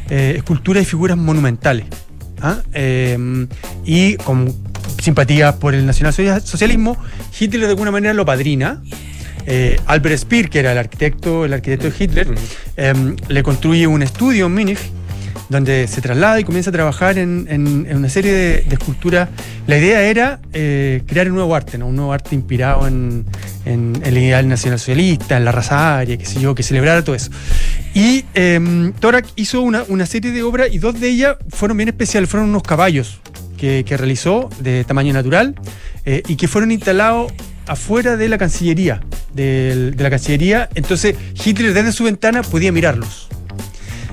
[0.09, 1.87] esculturas y figuras monumentales.
[2.43, 2.59] ¿Ah?
[2.75, 3.47] Eh,
[3.85, 4.55] y con
[5.01, 6.97] simpatía por el nacionalsocialismo,
[7.39, 8.83] Hitler de alguna manera lo padrina.
[9.47, 12.29] Eh, Albert Speer, que era el arquitecto, el arquitecto de Hitler,
[12.77, 14.79] em, le construye un estudio en Múnich
[15.49, 19.29] donde se traslada y comienza a trabajar en, en- en una serie de, de esculturas.
[19.67, 21.89] La idea era eh, crear un nuevo arte, ¿no?
[21.89, 23.27] un nuevo arte inspirado en,
[23.67, 27.17] en- en el ideal nacionalsocialista, en la raza aria, qué sé yo, que celebrara todo
[27.17, 27.31] eso.
[27.95, 31.89] Y eh, Torak hizo una, una serie de obras y dos de ellas fueron bien
[31.89, 33.21] especiales, fueron unos caballos
[33.59, 35.55] que, que realizó de tamaño natural
[36.05, 37.33] eh, y que fueron instalados
[37.67, 39.03] afuera de la Cancillería,
[39.35, 40.69] de la Cancillería.
[40.75, 43.29] Entonces Hitler desde su ventana podía mirarlos.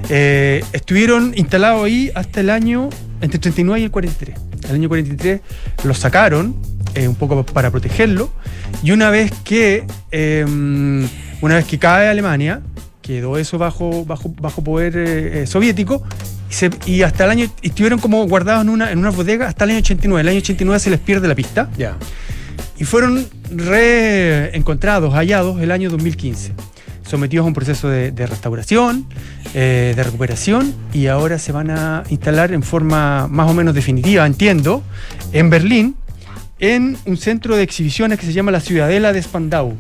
[0.10, 2.90] Eh, estuvieron instalados ahí hasta el año,
[3.22, 4.36] entre el 39 y el 43.
[4.70, 5.42] El año 43
[5.84, 6.56] los sacaron,
[6.96, 8.32] eh, un poco para protegerlo,
[8.84, 10.46] y una vez que, eh,
[11.42, 12.62] una vez que cae Alemania,
[13.10, 16.04] quedó eso bajo, bajo, bajo poder eh, eh, soviético,
[16.50, 19.64] y, se- y hasta el año, estuvieron como guardados en una, en una bodega hasta
[19.64, 20.22] el año 89.
[20.22, 21.70] El año 89 se les pierde la pista.
[21.76, 21.96] Ya.
[22.78, 26.54] Y fueron reencontrados, hallados el año 2015,
[27.06, 29.06] sometidos a un proceso de, de restauración,
[29.54, 34.26] eh, de recuperación, y ahora se van a instalar en forma más o menos definitiva,
[34.26, 34.84] entiendo,
[35.34, 35.96] en Berlín,
[36.60, 39.76] en un centro de exhibiciones que se llama la Ciudadela de Spandau.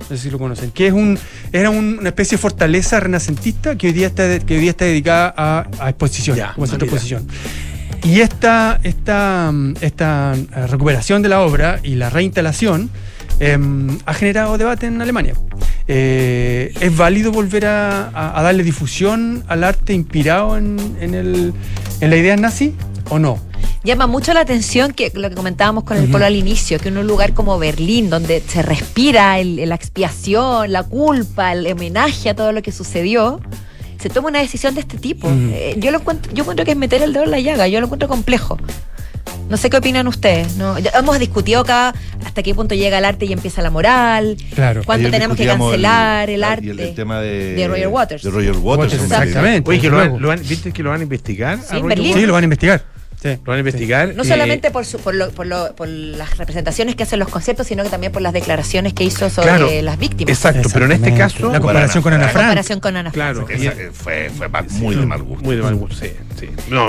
[0.00, 1.18] No sé si lo conocen, que es un,
[1.52, 4.84] era un- una especie de fortaleza renacentista que hoy día está, que hoy día está
[4.86, 6.96] dedicada a, a exposición, Ya, como centro de mira.
[7.04, 7.28] exposición.
[8.02, 12.90] Y esta, esta, esta eh, recuperación de la obra y la reinstalación
[13.40, 15.34] em, ha generado debate en Alemania.
[15.92, 18.12] Eh, ¿Es válido volver a,
[18.44, 21.52] darle difusión al arte inspirado en, en el-
[22.00, 22.76] en la idea nazi
[23.08, 23.40] o no?
[23.82, 26.12] Llama mucho la atención que lo que comentábamos con el Ujú.
[26.12, 30.70] polo al inicio, que en un lugar como Berlín, donde se respira el- la expiación,
[30.70, 33.40] la culpa, el homenaje a todo lo que sucedió,
[33.98, 35.28] se toma una decisión de este tipo.
[35.28, 37.80] Eh, yo lo encuentro, yo encuentro que es meter el dedo en la llaga, yo
[37.80, 38.58] lo encuentro complejo.
[39.50, 40.56] No sé qué opinan ustedes.
[40.56, 40.78] ¿no?
[40.78, 41.92] Ya hemos discutido acá
[42.24, 44.36] hasta qué punto llega el arte y empieza la moral.
[44.54, 44.82] Claro.
[44.84, 46.66] ¿Cuánto Ayer tenemos que cancelar el, ah, arte?
[46.66, 48.22] y el, el tema de, de Roger Waters.
[48.22, 48.94] De Roger Waters.
[48.94, 49.68] Exactamente.
[49.68, 51.58] Oye, que lo ¿viste que lo van a investigar?
[51.58, 52.14] Sí, a Berlín.
[52.14, 52.84] Sí, lo van a investigar.
[53.22, 53.28] Sí.
[53.44, 54.14] Lo van a investigar.
[54.14, 57.28] No eh, solamente por, su- por, lo- por, lo- por las representaciones que hacen los
[57.28, 60.32] conceptos, sino que también por las declaraciones que hizo sobre Claro, las víctimas.
[60.34, 61.52] Exacto, pero en este caso.
[61.52, 62.44] La comparación con Ana La Frank.
[62.46, 63.60] comparación con Ana Claro, Frank.
[63.60, 64.48] y- Esa, fue, fue
[64.78, 65.44] muy de mal gusto.
[65.44, 66.12] Muy de mal gusto, sí.
[66.38, 66.48] sí.
[66.70, 66.88] No,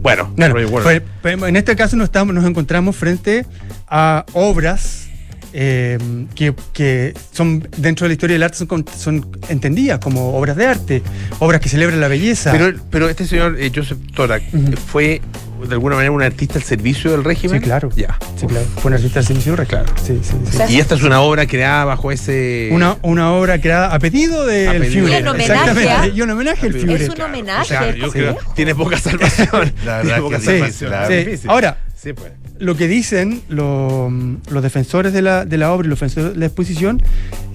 [0.00, 3.44] bueno, Claro, fue- en este caso nos, estamos, nos encontramos frente
[3.86, 5.09] a obras
[5.52, 5.98] eh,
[6.34, 10.56] que, que son dentro de la historia del arte son, con- son entendidas como obras
[10.56, 11.02] de arte,
[11.38, 12.52] obras que celebran la belleza.
[12.52, 14.42] Pero, pero este señor eh, Joseph Torak
[14.86, 15.20] fue
[15.66, 17.60] de alguna manera un artista al servicio del régimen.
[17.60, 17.90] sí, claro.
[17.94, 18.18] Ya.
[18.38, 18.64] Sí, claro.
[18.76, 19.84] Fue un artista del servicio del régimen.
[20.02, 20.36] Sí, sí, sí.
[20.48, 22.70] O sea, Y esta es una obra creada bajo ese.
[22.72, 25.06] Una, una obra creada a pedido del pedido.
[25.06, 25.10] Führer.
[25.10, 26.16] Y en homenaje Exactamente.
[26.16, 27.02] Y un homenaje al Führer.
[27.02, 27.60] Es un Claro, homenaje.
[27.62, 29.72] o sea, yo ¿cómo creo tiene poca salvación.
[29.84, 30.92] La verdad tiene que poca sí, salvación.
[31.38, 31.48] Sí.
[31.48, 32.32] Ahora, Sí, pues.
[32.60, 34.10] Lo que dicen lo-
[34.50, 37.02] los defensores de la, de la obra y los defensores de la exposición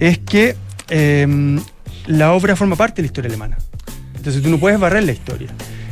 [0.00, 0.54] es que
[0.88, 1.58] eh,
[2.06, 3.56] la obra forma parte de la historia alemana.
[4.16, 5.48] Entonces tú no puedes barrer la historia.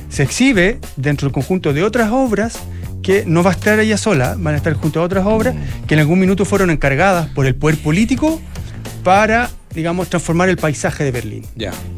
[0.08, 2.58] Se exhibe dentro del conjunto de otras obras
[3.02, 5.54] que no va a estar ella sola, van a estar junto a otras obras
[5.86, 8.40] que en algún minuto fueron encargadas por el poder político
[9.02, 11.44] para, digamos, transformar el paisaje de Berlín.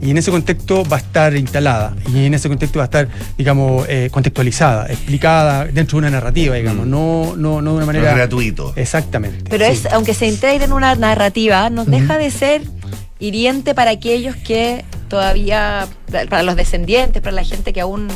[0.03, 1.95] Y en ese contexto va a estar instalada.
[2.13, 6.57] Y en ese contexto va a estar, digamos, eh, contextualizada, explicada dentro de una narrativa,
[6.57, 6.87] digamos.
[6.87, 8.15] No, no, no de una manera.
[8.15, 8.73] gratuito.
[8.77, 9.45] Exactamente.
[9.51, 9.73] Pero sí.
[9.73, 12.63] es, aunque se integre en una narrativa, no deja de ser
[13.19, 15.87] hiriente para aquellos que todavía,
[16.29, 18.09] para los descendientes, para la gente que aún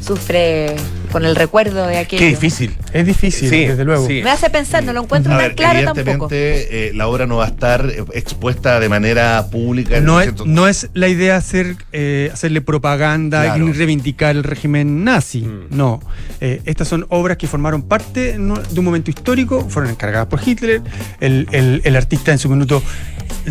[0.00, 0.76] sufre
[1.12, 2.20] con el recuerdo de aquello.
[2.20, 2.74] Qué difícil.
[2.92, 4.06] Es difícil, Sí, desde luego.
[4.06, 4.20] sí.
[4.24, 6.00] Me hace pensar, no lo encuentro A tan ver, claro tampoco.
[6.32, 9.98] evidentemente eh, la obra no va a estar eh, expuesta de manera pública.
[9.98, 13.68] en No es, no es la idea hacer, eh, hacerle propaganda Claro.
[13.68, 15.42] y reivindicar el régimen nazi.
[15.42, 15.66] Mm.
[15.76, 16.00] No.
[16.40, 20.80] Eh, estas son obras que formaron parte de un momento histórico, fueron encargadas por Hitler.
[21.20, 22.82] El, el- el artista en su minuto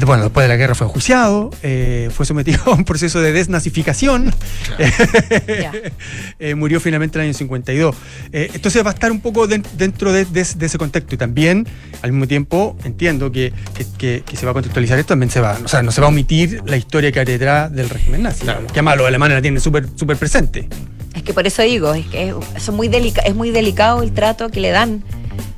[0.06, 4.34] bueno, después de la guerra fue enjuiciado, eh, fue sometido a un proceso de desnazificación,
[6.40, 7.96] eh, murió finalmente en el año 52.
[8.32, 11.18] Eh, entonces va a estar un poco den- dentro de, de- de ese contexto y
[11.18, 11.68] también,
[12.02, 15.40] al mismo tiempo, entiendo que, que- que- que se va a contextualizar esto, también se
[15.42, 18.24] va, o sea, no se va a omitir la historia que hay detrás del régimen
[18.24, 20.68] nazi, que además los alemanes la tienen súper súper presente.
[21.16, 24.02] Es que por eso digo, es que es, eso es muy delica- es muy delicado
[24.02, 25.04] el trato que le dan,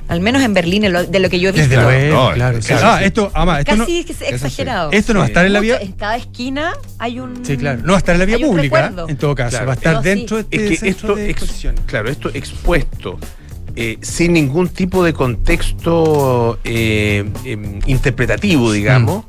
[0.08, 1.68] al menos en Berlín, en lo- de lo que yo he visto.
[1.68, 2.58] Desde luego, no, claro.
[2.58, 2.86] es claro.
[2.88, 4.90] Ah, esto, además, esto no, Casi es que es exagerado.
[4.92, 5.78] esto no va a estar en la vía.
[5.80, 7.44] En cada esquina hay un.
[7.44, 7.80] Sí, claro.
[7.82, 9.08] No va a estar en la vía pública, recuerdo.
[9.08, 9.50] en todo caso.
[9.50, 9.66] Claro.
[9.66, 10.08] Va a estar No, sí.
[10.08, 13.18] dentro de Es este que centro esto, de ex- claro, esto expuesto,
[13.76, 19.24] eh, sin ningún tipo de contexto eh, em, interpretativo, digamos,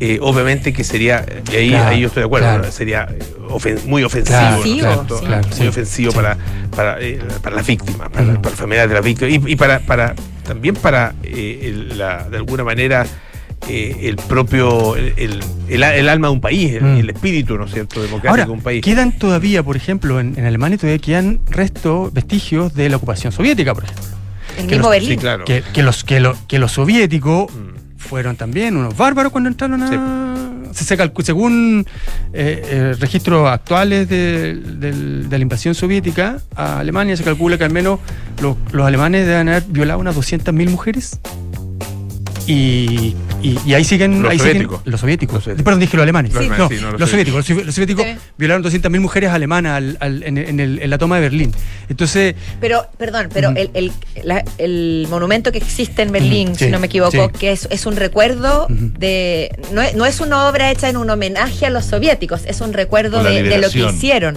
[0.00, 2.72] eh, obviamente que sería, y ahí, Claro, ahí yo estoy de acuerdo, claro.
[2.72, 3.18] sería eh,
[3.48, 5.06] ofen- muy ofensivo, Claro,
[5.48, 6.16] muy sí, ofensivo sí.
[6.16, 6.36] para,
[6.74, 9.80] para, eh, para las víctimas, para, para las familiares de las víctimas, y, y para,
[9.80, 10.14] para
[10.44, 13.06] también para, eh, el- la- de alguna manera,
[13.68, 16.96] eh, el propio, el, el- el- el alma de un país, el, Mm.
[16.98, 18.84] el espíritu, ¿no es cierto?, democrático Ahora, de un país.
[18.84, 23.72] quedan todavía, por ejemplo, en, en Alemania todavía quedan restos, vestigios de la ocupación soviética,
[23.74, 24.04] por ejemplo.
[24.58, 25.10] El que mismo los- Berlín.
[25.10, 25.44] Sí, claro.
[25.46, 27.74] Que, que los, que, lo- que los soviéticos Mm.
[28.04, 30.34] Fueron también unos bárbaros cuando entraron a...
[30.72, 31.86] Se, se según
[32.32, 37.72] eh, eh, registros actuales de, de la invasión soviética a Alemania, se calcula que al
[37.72, 38.00] menos
[38.42, 41.20] los, los alemanes deben haber violado unas 200.000 mujeres.
[42.46, 43.14] Y,
[43.48, 44.80] y- y ahí siguen Los ahí siguen- soviéticos.
[44.86, 45.34] los soviéticos.
[45.34, 45.64] Los soviéticos.
[45.64, 46.32] Perdón, dije los alemanes.
[46.32, 47.36] Los No, alemanes, sí, no, los, los soviéticos.
[47.48, 48.16] Los, sovi- los soviéticos Sí.
[48.38, 51.52] violaron 200.000 mujeres alemanas al- al- en, en el- en la toma de Berlín.
[51.88, 53.92] Entonces, Pero, perdón, pero el, el-
[54.24, 57.38] la- el monumento que existe en Berlín, si no me equivoco, sí.
[57.38, 59.50] que es, es un recuerdo de.
[59.72, 62.72] No es, no es una obra hecha en un homenaje a los soviéticos, es un
[62.72, 64.36] recuerdo de, de lo que hicieron.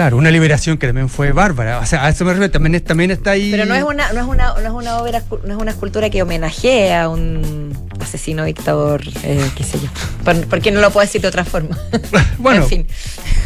[0.00, 1.78] Claro, una liberación que también fue bárbara.
[1.78, 2.50] O sea, a eso me refiero.
[2.50, 3.50] También, también está ahí.
[3.50, 6.08] Pero no es una, no es una, no es una obra, no es una escultura
[6.08, 9.88] que homenajee a un asesino dictador, eh, qué sé yo.
[10.24, 11.76] Por- porque no lo puedo decir de otra forma.
[12.38, 12.86] Bueno, en fin.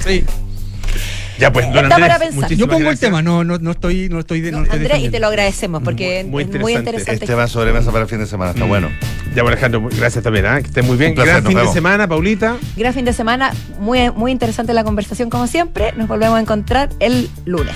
[0.06, 0.24] sí.
[1.38, 2.50] Ya pues, don Está Andrés, para pensar.
[2.52, 3.00] Yo pongo el gracias.
[3.10, 6.24] tema, no, no, no estoy, no estoy, no estoy Andrés, y te lo agradecemos porque
[6.24, 7.24] Muy- muy es muy interesante.
[7.24, 8.68] Este va sobre mesa para el fin de semana, está Mm.
[8.68, 8.88] bueno.
[9.34, 10.60] Ya, bueno, Alejandro, gracias también, ¿ah?
[10.60, 11.14] que estés muy bien.
[11.14, 12.56] Placer, Gran fin de semana, Paulita.
[12.76, 15.92] Gran fin de semana, muy, muy interesante la conversación como siempre.
[15.96, 17.74] Nos volvemos a encontrar el lunes.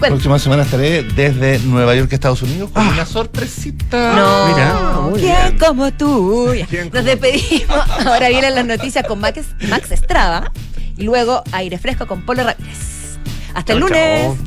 [0.00, 4.12] La próxima semana estaré desde Nueva York, Estados Unidos, con una sorpresita.
[4.14, 4.74] No, mira,
[5.14, 5.58] ¿quién bien.
[5.58, 6.50] como tú?
[6.68, 7.78] ¿Quién Nos como despedimos.
[8.06, 9.40] Ahora vienen las noticias con Max,
[9.70, 10.52] Max Estrada
[10.98, 12.76] y luego aire fresco con Polo Ramírez.
[13.56, 14.38] Hasta el lunes.